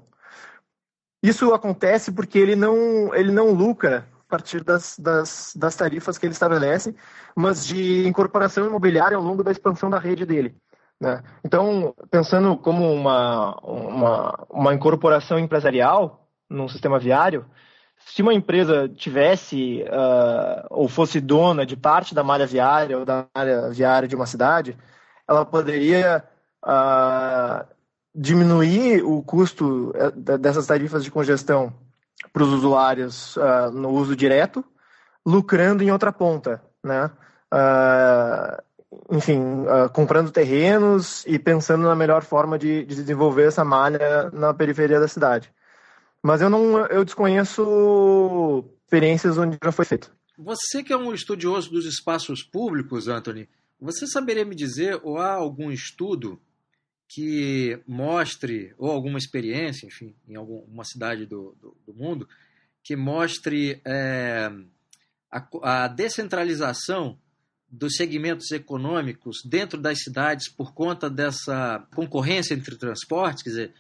Isso 1.21 1.53
acontece 1.53 2.13
porque 2.13 2.39
ele 2.39 2.55
não, 2.55 3.13
ele 3.13 3.33
não 3.33 3.51
lucra 3.51 4.07
a 4.29 4.31
partir 4.31 4.63
das, 4.63 4.97
das, 4.97 5.53
das 5.57 5.75
tarifas 5.75 6.17
que 6.17 6.27
ele 6.27 6.35
estabelece, 6.35 6.95
mas 7.35 7.67
de 7.67 8.07
incorporação 8.07 8.65
imobiliária 8.65 9.17
ao 9.17 9.23
longo 9.23 9.43
da 9.43 9.51
expansão 9.51 9.91
da 9.91 9.99
rede 9.99 10.25
dele. 10.25 10.55
Né? 11.01 11.23
Então, 11.45 11.95
pensando 12.11 12.57
como 12.57 12.93
uma, 12.93 13.57
uma, 13.61 14.47
uma 14.49 14.75
incorporação 14.75 15.39
empresarial 15.39 16.29
num 16.49 16.69
sistema 16.69 16.99
viário, 16.99 17.45
se 17.97 18.23
uma 18.23 18.35
empresa 18.35 18.89
tivesse 18.89 19.83
uh, 19.83 20.67
ou 20.71 20.89
fosse 20.89 21.21
dona 21.21 21.67
de 21.67 21.77
parte 21.77 22.15
da 22.15 22.23
malha 22.23 22.47
viária 22.47 22.99
ou 22.99 23.05
da 23.05 23.27
malha 23.35 23.71
viária 23.71 24.07
de 24.07 24.15
uma 24.15 24.27
cidade, 24.27 24.77
ela 25.27 25.45
poderia 25.45 26.25
diminuir 28.15 29.03
o 29.05 29.23
custo 29.23 29.93
eh, 29.95 30.39
dessas 30.39 30.67
tarifas 30.67 31.05
de 31.05 31.11
congestão 31.11 31.73
para 32.33 32.43
os 32.43 32.53
usuários 32.53 33.37
uh, 33.37 33.71
no 33.73 33.91
uso 33.91 34.17
direto, 34.17 34.65
lucrando 35.25 35.85
em 35.85 35.93
outra 35.93 36.13
ponta, 36.13 36.63
né? 36.83 37.11
Uh, 37.53 39.17
enfim, 39.17 39.39
uh, 39.39 39.89
comprando 39.93 40.33
terrenos 40.33 41.25
e 41.27 41.39
pensando 41.39 41.85
na 41.85 41.95
melhor 41.95 42.23
forma 42.23 42.59
de, 42.59 42.85
de, 42.85 42.97
desenvolver 42.97 43.47
essa 43.47 43.65
malha 43.65 44.31
na 44.33 44.53
periferia 44.53 44.99
da 44.99 45.07
cidade. 45.07 45.53
Mas 46.23 46.41
eu 46.41 46.51
não, 46.51 46.85
eu 46.87 47.05
desconheço 47.05 48.65
experiências 48.85 49.39
onde 49.39 49.57
já 49.63 49.71
foi 49.71 49.85
feito. 49.85 50.11
Você 50.37 50.83
que 50.83 50.93
é 50.93 50.97
um 50.97 51.15
estudioso 51.15 51.71
dos 51.71 51.87
espaços 51.87 52.43
públicos, 52.43 53.07
Anthony, 53.07 53.49
você 53.81 54.07
saberia 54.07 54.45
me 54.45 54.55
dizer 54.55 55.01
ou 55.03 55.19
há 55.19 55.35
algum 55.35 55.71
estudo 55.71 56.41
que 57.09 57.81
mostre, 57.87 58.75
ou 58.77 58.91
alguma 58.91 59.19
experiência, 59.19 59.87
enfim, 59.87 60.15
em 60.29 60.37
alguma 60.37 60.85
cidade 60.85 61.25
do, 61.25 61.57
do, 61.59 61.77
do 61.87 61.95
mundo, 61.95 62.29
que 62.85 62.95
mostre 62.95 63.81
é, 63.85 64.53
a, 65.31 65.85
a 65.85 65.89
descentralização 65.89 67.19
dos 67.71 67.97
segmentos 67.97 68.51
econômicos 68.51 69.43
dentro 69.45 69.81
das 69.81 70.03
cidades 70.03 70.49
por 70.49 70.73
conta 70.73 71.09
dessa 71.09 71.87
concorrência 71.95 72.55
entre 72.55 72.77
transportes, 72.77 73.43
quer 73.43 73.51
dizer, 73.51 73.75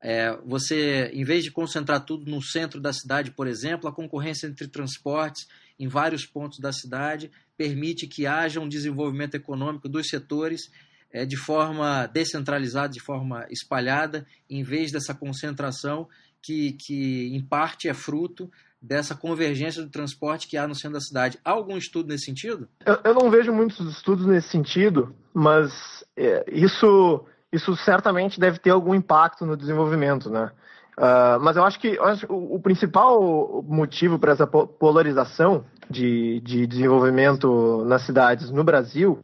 é, 0.00 0.36
você, 0.44 1.10
em 1.14 1.24
vez 1.24 1.42
de 1.42 1.50
concentrar 1.50 2.04
tudo 2.04 2.30
no 2.30 2.42
centro 2.42 2.78
da 2.78 2.92
cidade, 2.92 3.30
por 3.30 3.46
exemplo, 3.46 3.88
a 3.88 3.92
concorrência 3.92 4.46
entre 4.46 4.68
transportes 4.68 5.46
em 5.78 5.88
vários 5.88 6.26
pontos 6.26 6.58
da 6.58 6.72
cidade 6.72 7.30
permite 7.56 8.06
que 8.06 8.26
haja 8.26 8.60
um 8.60 8.68
desenvolvimento 8.68 9.34
econômico 9.34 9.88
dos 9.88 10.08
setores 10.08 10.70
é, 11.14 11.24
de 11.24 11.36
forma 11.36 12.06
descentralizada, 12.08 12.88
de 12.88 13.00
forma 13.00 13.46
espalhada, 13.48 14.26
em 14.50 14.64
vez 14.64 14.90
dessa 14.90 15.14
concentração 15.14 16.08
que, 16.42 16.72
que 16.72 17.32
em 17.32 17.40
parte 17.40 17.88
é 17.88 17.94
fruto 17.94 18.50
dessa 18.82 19.14
convergência 19.14 19.80
do 19.80 19.88
transporte 19.88 20.48
que 20.48 20.56
há 20.56 20.66
no 20.66 20.74
centro 20.74 20.94
da 20.94 21.00
cidade. 21.00 21.38
Há 21.44 21.52
algum 21.52 21.76
estudo 21.78 22.08
nesse 22.08 22.24
sentido? 22.24 22.68
Eu, 22.84 22.98
eu 23.04 23.14
não 23.14 23.30
vejo 23.30 23.52
muitos 23.52 23.78
estudos 23.96 24.26
nesse 24.26 24.48
sentido, 24.48 25.14
mas 25.32 26.04
é, 26.16 26.44
isso, 26.50 27.24
isso 27.52 27.76
certamente 27.76 28.40
deve 28.40 28.58
ter 28.58 28.70
algum 28.70 28.94
impacto 28.94 29.46
no 29.46 29.56
desenvolvimento, 29.56 30.28
né? 30.28 30.50
Uh, 30.98 31.40
mas 31.40 31.56
eu 31.56 31.64
acho 31.64 31.80
que 31.80 31.88
eu 31.88 32.04
acho, 32.04 32.26
o, 32.32 32.54
o, 32.54 32.60
principal 32.60 33.64
motivo 33.66 34.16
para 34.16 34.30
essa 34.30 34.46
polarização 34.46 35.64
de, 35.90 36.40
de 36.40 36.68
desenvolvimento 36.68 37.84
nas 37.84 38.02
cidades 38.02 38.48
no 38.52 38.62
Brasil, 38.62 39.20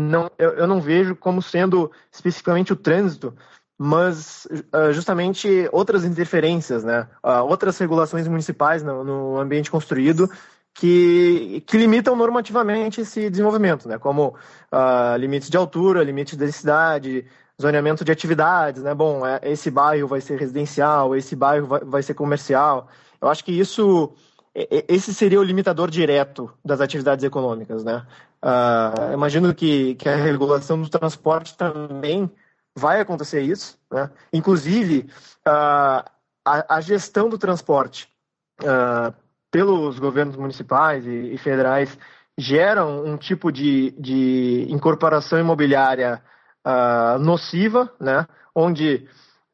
não, 0.00 0.30
eu, 0.38 0.50
eu 0.50 0.66
não 0.66 0.80
vejo 0.80 1.14
como 1.14 1.42
sendo 1.42 1.90
especificamente 2.10 2.72
o 2.72 2.76
trânsito, 2.76 3.34
mas 3.78 4.46
uh, 4.74 4.92
justamente 4.92 5.68
outras 5.72 6.04
interferências, 6.04 6.84
né? 6.84 7.08
Uh, 7.24 7.44
outras 7.44 7.78
regulações 7.78 8.28
municipais 8.28 8.82
no, 8.82 9.04
no, 9.04 9.38
ambiente 9.38 9.70
construído 9.70 10.30
que, 10.74 11.62
que 11.66 11.78
limitam 11.78 12.14
normativamente 12.14 13.00
esse 13.00 13.30
desenvolvimento, 13.30 13.88
né? 13.88 13.98
Como 13.98 14.34
uh, 14.72 15.16
limites 15.18 15.48
de 15.48 15.56
altura, 15.56 16.04
limites 16.04 16.32
de 16.32 16.44
densidade, 16.44 17.26
zoneamento 17.60 18.04
de 18.04 18.12
atividades, 18.12 18.82
né? 18.82 18.94
Bom, 18.94 19.26
é, 19.26 19.40
esse 19.44 19.70
bairro 19.70 20.08
vai 20.08 20.20
ser 20.20 20.38
residencial, 20.38 21.16
esse 21.16 21.34
bairro 21.34 21.66
vai, 21.66 21.80
vai 21.80 22.02
ser 22.02 22.14
comercial. 22.14 22.88
Eu 23.20 23.28
acho 23.28 23.44
que 23.44 23.52
isso 23.52 24.14
esse 24.88 25.14
seria 25.14 25.38
o 25.38 25.44
limitador 25.44 25.88
direto 25.90 26.52
das 26.64 26.80
atividades 26.80 27.24
econômicas, 27.24 27.84
né? 27.84 28.04
Uh, 28.42 29.12
imagino 29.12 29.54
que, 29.54 29.94
que 29.96 30.08
a 30.08 30.16
regulação 30.16 30.80
do 30.80 30.88
transporte 30.88 31.56
também 31.56 32.30
vai 32.74 33.00
acontecer 33.00 33.42
isso, 33.42 33.78
né? 33.92 34.10
Inclusive, 34.32 35.10
uh, 35.46 36.02
a, 36.44 36.76
a, 36.76 36.80
gestão 36.80 37.28
do 37.28 37.36
transporte 37.36 38.08
uh, 38.62 39.14
pelos 39.50 39.98
governos 39.98 40.36
municipais 40.36 41.06
e, 41.06 41.34
e, 41.34 41.38
federais 41.38 41.98
geram 42.38 43.04
um 43.04 43.18
tipo 43.18 43.52
de, 43.52 43.90
de 43.98 44.66
incorporação 44.70 45.38
imobiliária 45.38 46.22
nociva, 47.20 47.92
né? 47.98 48.26
Onde 48.54 49.08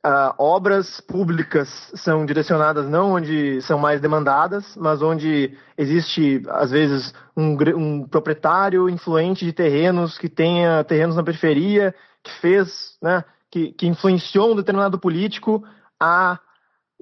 Uh, 0.07 0.33
obras 0.39 1.01
públicas 1.01 1.91
são 1.97 2.25
direcionadas 2.25 2.89
não 2.89 3.15
onde 3.15 3.61
são 3.63 3.77
mais 3.77 4.01
demandadas, 4.01 4.77
mas 4.77 5.03
onde 5.03 5.59
existe, 5.77 6.45
às 6.49 6.71
vezes, 6.71 7.13
um, 7.37 7.57
um, 7.75 8.07
proprietário 8.07 8.89
influente 8.89 9.45
de 9.45 9.53
terrenos 9.53 10.17
que 10.17 10.29
tenha 10.29 10.85
terrenos 10.85 11.17
na 11.17 11.25
periferia, 11.25 11.93
que 12.23 12.31
fez, 12.35 12.97
né, 13.03 13.25
que, 13.51 13.73
que 13.73 13.89
influenciou 13.89 14.53
um 14.53 14.55
determinado 14.55 14.97
político 14.97 15.65
a 16.01 16.39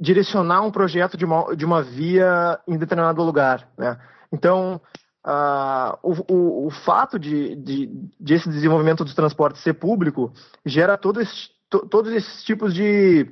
direcionar 0.01 0.63
um 0.63 0.71
projeto 0.71 1.15
de 1.15 1.27
uma, 1.27 1.55
de 1.55 1.67
uma 1.67 1.83
via 1.83 2.59
em 2.67 2.79
determinado 2.79 3.23
lugar. 3.23 3.69
Né? 3.77 3.99
Então, 4.33 4.81
uh, 5.27 5.99
o, 6.03 6.33
o, 6.33 6.67
o, 6.69 6.71
fato 6.71 7.19
de, 7.19 7.55
de, 7.57 7.87
de 8.19 8.35
esse 8.35 8.49
desenvolvimento 8.49 9.05
dos 9.05 9.15
transportes 9.15 9.63
ser 9.63 9.75
público 9.75 10.33
gera 10.65 10.97
todo 10.97 11.21
esse 11.21 11.54
todos 11.81 12.13
esses 12.13 12.43
tipos 12.45 12.75
de, 12.75 13.27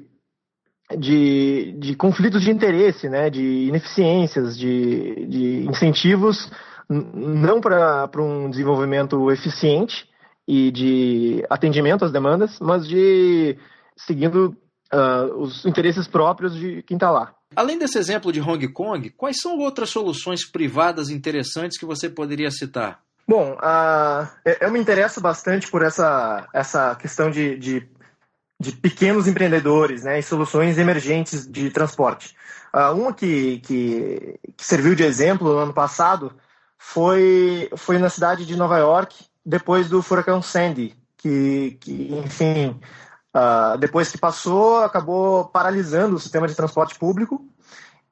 de, 0.96 1.74
de, 1.78 1.94
conflitos 1.96 2.42
de 2.42 2.50
interesse, 2.50 3.09
né, 3.09 3.31
de 3.31 3.42
ineficiências, 3.42 4.59
de, 4.59 5.26
de 5.26 5.66
incentivos, 5.68 6.50
não 6.88 7.61
para 7.61 8.11
um 8.18 8.50
desenvolvimento 8.50 9.31
eficiente 9.31 10.09
e 10.46 10.70
de 10.70 11.44
atendimento 11.48 12.05
às 12.05 12.12
demandas, 12.12 12.59
mas 12.61 12.87
de 12.87 13.57
seguindo 13.96 14.57
uh, 14.92 15.35
os 15.38 15.64
interesses 15.64 16.07
próprios 16.07 16.55
de 16.55 16.83
quem 16.83 16.96
está 16.96 17.11
lá. 17.11 17.35
Além 17.55 17.78
desse 17.78 17.98
exemplo 17.98 18.33
de 18.33 18.40
Hong 18.40 18.66
Kong, 18.68 19.11
quais 19.11 19.40
são 19.40 19.59
outras 19.59 19.90
soluções 19.90 20.44
privadas 20.44 21.11
interessantes 21.11 21.78
que 21.78 21.85
você 21.85 22.09
poderia 22.09 22.50
citar? 22.50 23.00
Bom, 23.28 23.52
uh, 23.52 24.28
eu 24.61 24.70
me 24.70 24.81
interesso 24.81 25.20
bastante 25.20 25.70
por 25.70 25.83
essa, 25.83 26.48
essa 26.52 26.94
questão 26.96 27.31
de, 27.31 27.57
de 27.57 27.88
de 28.62 28.70
pequenos 28.70 29.27
empreendedores 29.27 30.05
né, 30.05 30.20
e 30.20 30.22
soluções 30.22 30.79
emergentes 30.79 31.46
de 31.51 31.68
transporte. 31.68 32.37
Uh, 32.72 32.94
uma 32.96 33.12
que, 33.12 33.59
que, 33.59 34.38
que, 34.57 34.64
serviu 34.64 34.94
de 34.94 35.03
exemplo 35.03 35.53
no 35.53 35.59
ano 35.59 35.75
passado 35.75 36.33
foi, 36.79 37.68
foi 37.77 37.98
na 37.98 38.09
cidade 38.09 38.46
de 38.46 38.57
Nova 38.57 38.79
York, 38.79 39.27
depois 39.44 39.88
do 39.88 40.01
furacão 40.01 40.40
Sandy, 40.40 40.96
que, 41.16 41.77
que 41.81 42.14
enfim, 42.25 42.81
uh, 43.35 43.77
depois 43.79 44.12
que 44.12 44.16
passou, 44.16 44.85
acabou 44.85 45.46
paralisando 45.46 46.14
o 46.14 46.20
sistema 46.20 46.46
de 46.46 46.55
transporte 46.55 46.96
público 46.96 47.44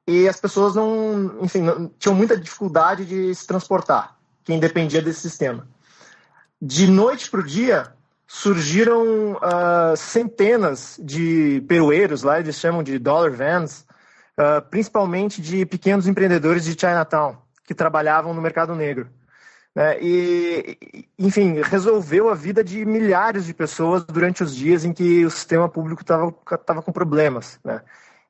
e 0.05 0.27
as 0.27 0.39
pessoas 0.39 0.75
não, 0.75 1.37
enfim, 1.41 1.61
não, 1.61 1.89
tinham 1.97 2.13
muita 2.13 2.37
dificuldade 2.37 3.05
de 3.05 3.33
se 3.33 3.47
transportar, 3.47 4.17
quem 4.43 4.59
dependia 4.59 5.01
desse 5.01 5.21
sistema. 5.21 5.65
De 6.61 6.87
noite 6.87 7.29
para 7.31 7.39
o 7.39 7.45
dia, 7.45 7.93
surgiram 8.33 9.33
uh, 9.33 9.95
centenas 9.97 10.97
de 11.03 11.61
perueiros, 11.67 12.23
lá 12.23 12.39
eles 12.39 12.55
chamam 12.55 12.81
de 12.81 12.97
dollar 12.97 13.29
vans, 13.29 13.85
uh, 14.39 14.61
principalmente 14.69 15.41
de 15.41 15.65
pequenos 15.65 16.07
empreendedores 16.07 16.63
de 16.63 16.71
Chinatown, 16.71 17.35
que 17.65 17.75
trabalhavam 17.75 18.33
no 18.33 18.41
mercado 18.41 18.73
negro. 18.73 19.09
Né? 19.75 20.01
E, 20.01 21.07
enfim, 21.19 21.61
resolveu 21.61 22.29
a 22.29 22.33
vida 22.33 22.63
de 22.63 22.85
milhares 22.85 23.45
de 23.45 23.53
pessoas 23.53 24.05
durante 24.05 24.43
os 24.43 24.55
dias 24.55 24.85
em 24.85 24.93
que 24.93 25.25
o 25.25 25.29
sistema 25.29 25.67
público 25.67 26.01
estava 26.01 26.81
com 26.81 26.91
problemas. 26.93 27.59
Né? 27.61 27.81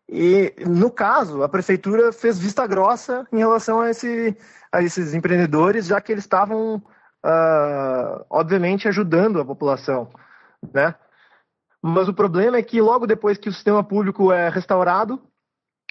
E, 0.10 0.52
no 0.68 0.90
caso, 0.90 1.44
a 1.44 1.48
prefeitura 1.48 2.12
fez 2.12 2.40
vista 2.40 2.66
grossa 2.66 3.28
em 3.32 3.38
relação 3.38 3.80
a, 3.80 3.92
esse, 3.92 4.36
a 4.72 4.82
esses 4.82 5.14
empreendedores, 5.14 5.86
já 5.86 6.02
que 6.02 6.12
eles 6.12 6.24
estavam 6.24 6.82
uh, 7.26 8.26
obviamente 8.30 8.88
ajudando 8.88 9.40
a 9.40 9.46
população, 9.46 10.10
né? 10.74 10.96
Mas 11.82 12.08
o 12.08 12.14
problema 12.14 12.58
é 12.58 12.64
que 12.64 12.80
logo 12.80 13.08
depois 13.08 13.38
que 13.38 13.50
o 13.50 13.54
sistema 13.54 13.84
público 13.84 14.32
é 14.32 14.50
restaurado, 14.50 15.20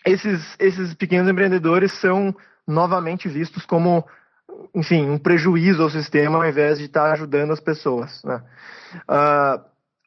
esses, 0.07 0.57
esses 0.59 0.95
pequenos 0.95 1.29
empreendedores 1.29 1.93
são 1.93 2.35
novamente 2.67 3.29
vistos 3.29 3.67
como, 3.67 4.07
enfim, 4.75 5.09
um 5.09 5.19
prejuízo 5.19 5.83
ao 5.83 5.91
sistema 5.91 6.39
ao 6.39 6.47
invés 6.47 6.79
de 6.79 6.85
estar 6.85 7.11
ajudando 7.13 7.53
as 7.53 7.61
pessoas. 7.61 8.23
Né? 8.23 8.41
Uh, 9.09 9.65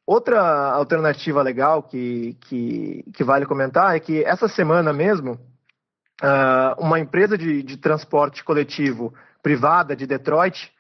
outra 0.08 0.72
alternativa 0.72 1.42
legal 1.42 1.84
que, 1.84 2.38
que, 2.42 3.04
que, 3.14 3.24
vale 3.24 3.46
comentar 3.46 3.94
é 3.94 4.00
que 4.00 4.24
essa 4.24 4.48
semana 4.48 4.94
mesmo, 4.94 5.34
uh, 5.34 6.80
uma 6.82 7.00
empresa 7.00 7.38
de, 7.38 7.62
de 7.62 7.76
transporte 7.76 8.42
coletivo 8.42 9.14
privada 9.42 9.96
de 9.96 10.08
Detroit 10.08 10.72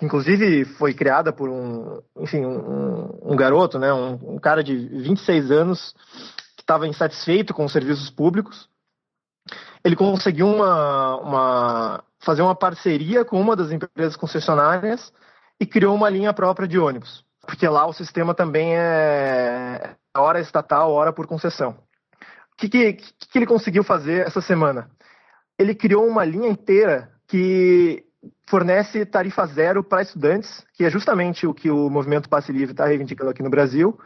que 0.00 0.06
inclusive 0.06 0.64
foi 0.64 0.94
criada 0.94 1.30
por 1.30 1.50
um, 1.50 2.00
enfim, 2.16 2.46
um, 2.46 3.32
um 3.32 3.36
garoto, 3.36 3.78
né, 3.78 3.92
um, 3.92 4.14
um, 4.34 4.38
cara 4.38 4.64
de 4.64 4.74
26 4.74 5.50
anos 5.50 5.94
que 6.56 6.62
estava 6.62 6.88
insatisfeito 6.88 7.52
com 7.52 7.66
os 7.66 7.72
serviços 7.72 8.08
públicos. 8.08 8.66
Ele 9.84 9.94
conseguiu 9.94 10.46
uma, 10.46 11.16
uma, 11.18 12.04
fazer 12.18 12.40
uma 12.40 12.54
parceria 12.54 13.26
com 13.26 13.38
uma 13.38 13.54
das 13.54 13.70
empresas 13.70 14.16
concessionárias 14.16 15.12
e 15.60 15.66
criou 15.66 15.94
uma 15.94 16.08
linha 16.08 16.32
própria 16.32 16.66
de 16.66 16.78
ônibus. 16.78 17.22
porque 17.42 17.68
lá 17.68 17.86
o 17.86 17.92
sistema 17.92 18.34
também 18.34 18.74
é 18.74 19.96
hora 20.16 20.40
estatal, 20.40 20.92
hora 20.92 21.12
por 21.12 21.26
concessão. 21.26 21.76
O 22.54 22.56
que, 22.56 22.70
que, 22.70 22.94
que 22.94 23.38
ele 23.38 23.46
conseguiu 23.46 23.84
fazer 23.84 24.26
essa 24.26 24.40
semana? 24.40 24.90
Ele 25.58 25.74
criou 25.74 26.06
uma 26.06 26.24
linha 26.24 26.48
inteira 26.48 27.12
que 27.28 28.02
fornece 28.46 29.06
tarifa 29.06 29.46
zero 29.46 29.82
para 29.82 30.02
estudantes, 30.02 30.64
que 30.74 30.84
é 30.84 30.90
justamente 30.90 31.46
o 31.46 31.54
que 31.54 31.70
o 31.70 31.88
movimento 31.88 32.28
Passe 32.28 32.52
Livre 32.52 32.72
está 32.72 32.86
reivindicando 32.86 33.30
aqui 33.30 33.42
no 33.42 33.50
Brasil, 33.50 33.98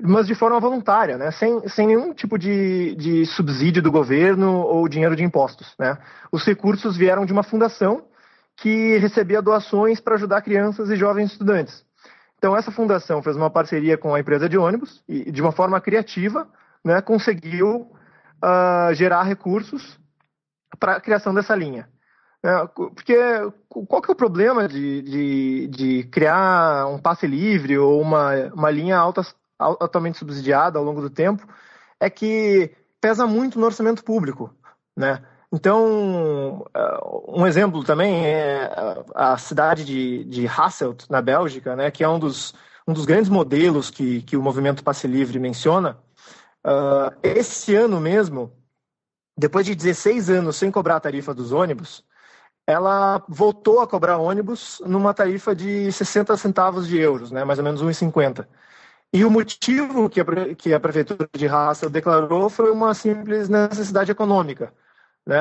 mas 0.00 0.26
de 0.26 0.34
forma 0.34 0.58
voluntária, 0.58 1.16
né? 1.16 1.30
sem, 1.30 1.68
sem 1.68 1.86
nenhum 1.86 2.12
tipo 2.12 2.38
de, 2.38 2.94
de 2.96 3.26
subsídio 3.26 3.82
do 3.82 3.92
governo 3.92 4.60
ou 4.60 4.88
dinheiro 4.88 5.14
de 5.14 5.22
impostos. 5.22 5.74
Né? 5.78 5.96
Os 6.32 6.44
recursos 6.44 6.96
vieram 6.96 7.24
de 7.24 7.32
uma 7.32 7.42
fundação 7.42 8.04
que 8.56 8.96
recebia 8.98 9.42
doações 9.42 10.00
para 10.00 10.14
ajudar 10.14 10.42
crianças 10.42 10.90
e 10.90 10.96
jovens 10.96 11.32
estudantes. 11.32 11.84
Então, 12.38 12.56
essa 12.56 12.70
fundação 12.70 13.22
fez 13.22 13.36
uma 13.36 13.50
parceria 13.50 13.96
com 13.96 14.14
a 14.14 14.20
empresa 14.20 14.48
de 14.48 14.58
ônibus 14.58 15.02
e, 15.08 15.30
de 15.30 15.40
uma 15.40 15.52
forma 15.52 15.80
criativa, 15.80 16.46
né, 16.84 17.00
conseguiu 17.00 17.90
uh, 18.42 18.94
gerar 18.94 19.22
recursos 19.22 19.98
para 20.78 20.96
a 20.96 21.00
criação 21.00 21.32
dessa 21.32 21.54
linha. 21.54 21.88
É, 22.44 22.66
porque 22.66 23.16
qual 23.88 24.02
que 24.02 24.10
é 24.10 24.12
o 24.12 24.16
problema 24.16 24.68
de, 24.68 25.00
de, 25.00 25.66
de, 25.68 26.04
criar 26.04 26.86
um 26.88 26.98
passe 26.98 27.26
livre 27.26 27.78
ou 27.78 27.98
uma, 27.98 28.34
uma 28.52 28.70
linha 28.70 28.98
alta, 28.98 29.22
altamente 29.58 30.18
subsidiada 30.18 30.78
ao 30.78 30.84
longo 30.84 31.00
do 31.00 31.08
tempo? 31.08 31.48
É 31.98 32.10
que 32.10 32.70
pesa 33.00 33.26
muito 33.26 33.58
no 33.58 33.64
orçamento 33.64 34.04
público, 34.04 34.54
né? 34.94 35.22
Então, 35.50 36.66
é, 36.74 36.98
um 37.28 37.46
exemplo 37.46 37.82
também 37.82 38.26
é 38.26 38.70
a 39.14 39.38
cidade 39.38 39.82
de, 39.82 40.24
de 40.24 40.46
Hasselt, 40.46 41.06
na 41.08 41.22
Bélgica, 41.22 41.74
né, 41.74 41.90
que 41.90 42.04
é 42.04 42.08
um 42.08 42.18
dos, 42.18 42.52
um 42.86 42.92
dos 42.92 43.06
grandes 43.06 43.30
modelos 43.30 43.88
que, 43.88 44.20
que 44.22 44.36
o 44.36 44.42
movimento 44.42 44.84
Passe 44.84 45.06
Livre 45.06 45.38
menciona. 45.38 45.96
Uh, 46.66 47.14
esse 47.22 47.74
ano 47.74 48.00
mesmo, 48.00 48.52
depois 49.38 49.64
de 49.64 49.74
16 49.74 50.28
anos 50.28 50.56
sem 50.56 50.70
cobrar 50.70 50.96
a 50.96 51.00
tarifa 51.00 51.32
dos 51.32 51.52
ônibus, 51.52 52.04
ela 52.66 53.22
voltou 53.28 53.80
a 53.80 53.86
cobrar 53.86 54.18
ônibus 54.18 54.80
numa 54.86 55.12
tarifa 55.12 55.54
de 55.54 55.92
60 55.92 56.36
centavos 56.36 56.88
de 56.88 56.98
euros, 56.98 57.30
né, 57.30 57.44
mais 57.44 57.58
ou 57.58 57.64
menos 57.64 57.82
1,50. 57.82 58.46
E 59.12 59.24
o 59.24 59.30
motivo 59.30 60.08
que 60.10 60.20
a, 60.20 60.24
que 60.56 60.74
a 60.74 60.80
prefeitura 60.80 61.28
de 61.32 61.46
Hassel 61.46 61.90
declarou 61.90 62.48
foi 62.48 62.70
uma 62.70 62.94
simples 62.94 63.48
necessidade 63.48 64.10
econômica. 64.10 64.72
Né? 65.26 65.38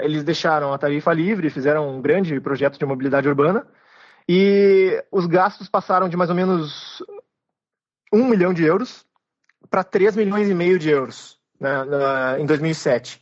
Eles 0.00 0.24
deixaram 0.24 0.72
a 0.72 0.78
tarifa 0.78 1.12
livre, 1.12 1.50
fizeram 1.50 1.88
um 1.88 2.00
grande 2.00 2.40
projeto 2.40 2.78
de 2.78 2.86
mobilidade 2.86 3.28
urbana 3.28 3.66
e 4.28 5.04
os 5.12 5.26
gastos 5.26 5.68
passaram 5.68 6.08
de 6.08 6.16
mais 6.16 6.30
ou 6.30 6.36
menos 6.36 7.02
1 8.12 8.24
milhão 8.24 8.54
de 8.54 8.64
euros 8.64 9.04
para 9.68 9.84
3 9.84 10.16
milhões 10.16 10.48
e 10.48 10.54
meio 10.54 10.78
de 10.78 10.88
euros 10.88 11.38
né, 11.60 11.84
em 12.38 12.46
2007, 12.46 13.20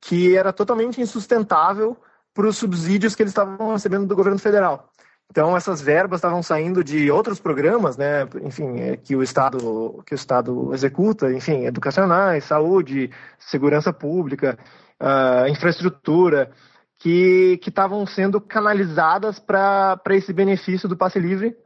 que 0.00 0.36
era 0.36 0.52
totalmente 0.52 1.00
insustentável 1.00 1.96
para 2.34 2.46
os 2.46 2.56
subsídios 2.56 3.14
que 3.14 3.22
eles 3.22 3.30
estavam 3.30 3.72
recebendo 3.72 4.06
do 4.06 4.16
governo 4.16 4.38
federal. 4.38 4.90
Então 5.30 5.56
essas 5.56 5.80
verbas 5.80 6.18
estavam 6.18 6.42
saindo 6.42 6.82
de 6.82 7.10
outros 7.10 7.38
programas, 7.38 7.96
né, 7.96 8.28
enfim, 8.42 8.80
é, 8.80 8.96
que 8.96 9.14
o 9.14 9.22
estado 9.22 10.02
que 10.04 10.12
o 10.12 10.16
estado 10.16 10.74
executa, 10.74 11.32
enfim, 11.32 11.66
educacionais, 11.66 12.44
saúde, 12.44 13.10
segurança 13.38 13.92
pública, 13.92 14.58
uh, 15.00 15.48
infraestrutura, 15.48 16.50
que 16.98 17.58
estavam 17.66 18.04
sendo 18.06 18.40
canalizadas 18.40 19.38
para 19.38 19.98
esse 20.10 20.32
benefício 20.32 20.88
do 20.88 20.96
passe 20.96 21.18
livre, 21.18 21.56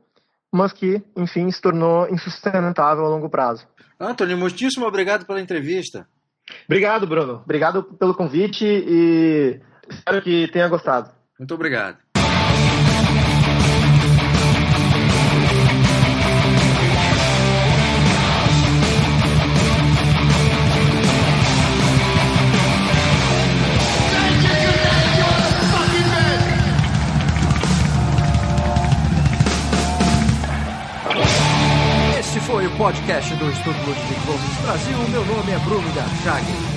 mas 0.52 0.72
que, 0.72 1.02
enfim, 1.16 1.50
se 1.50 1.60
tornou 1.60 2.08
insustentável 2.08 3.04
a 3.04 3.08
longo 3.08 3.28
prazo. 3.28 3.66
Antônio, 3.98 4.38
muitíssimo 4.38 4.86
obrigado 4.86 5.26
pela 5.26 5.40
entrevista. 5.40 6.06
Obrigado, 6.66 7.06
Bruno. 7.06 7.40
Obrigado 7.44 7.82
pelo 7.82 8.14
convite 8.14 8.64
e 8.64 9.60
Espero 9.88 10.22
que 10.22 10.48
tenha 10.48 10.68
gostado. 10.68 11.10
Muito 11.38 11.54
obrigado. 11.54 11.98
Esse 32.18 32.40
foi 32.40 32.66
o 32.66 32.76
podcast 32.76 33.34
do 33.36 33.50
Estudo 33.50 33.76
Ludwig 33.86 34.62
Brasil. 34.62 34.98
Meu 35.10 35.24
nome 35.24 35.52
é 35.52 35.58
Bruno 35.58 35.92
Garchag. 35.94 36.73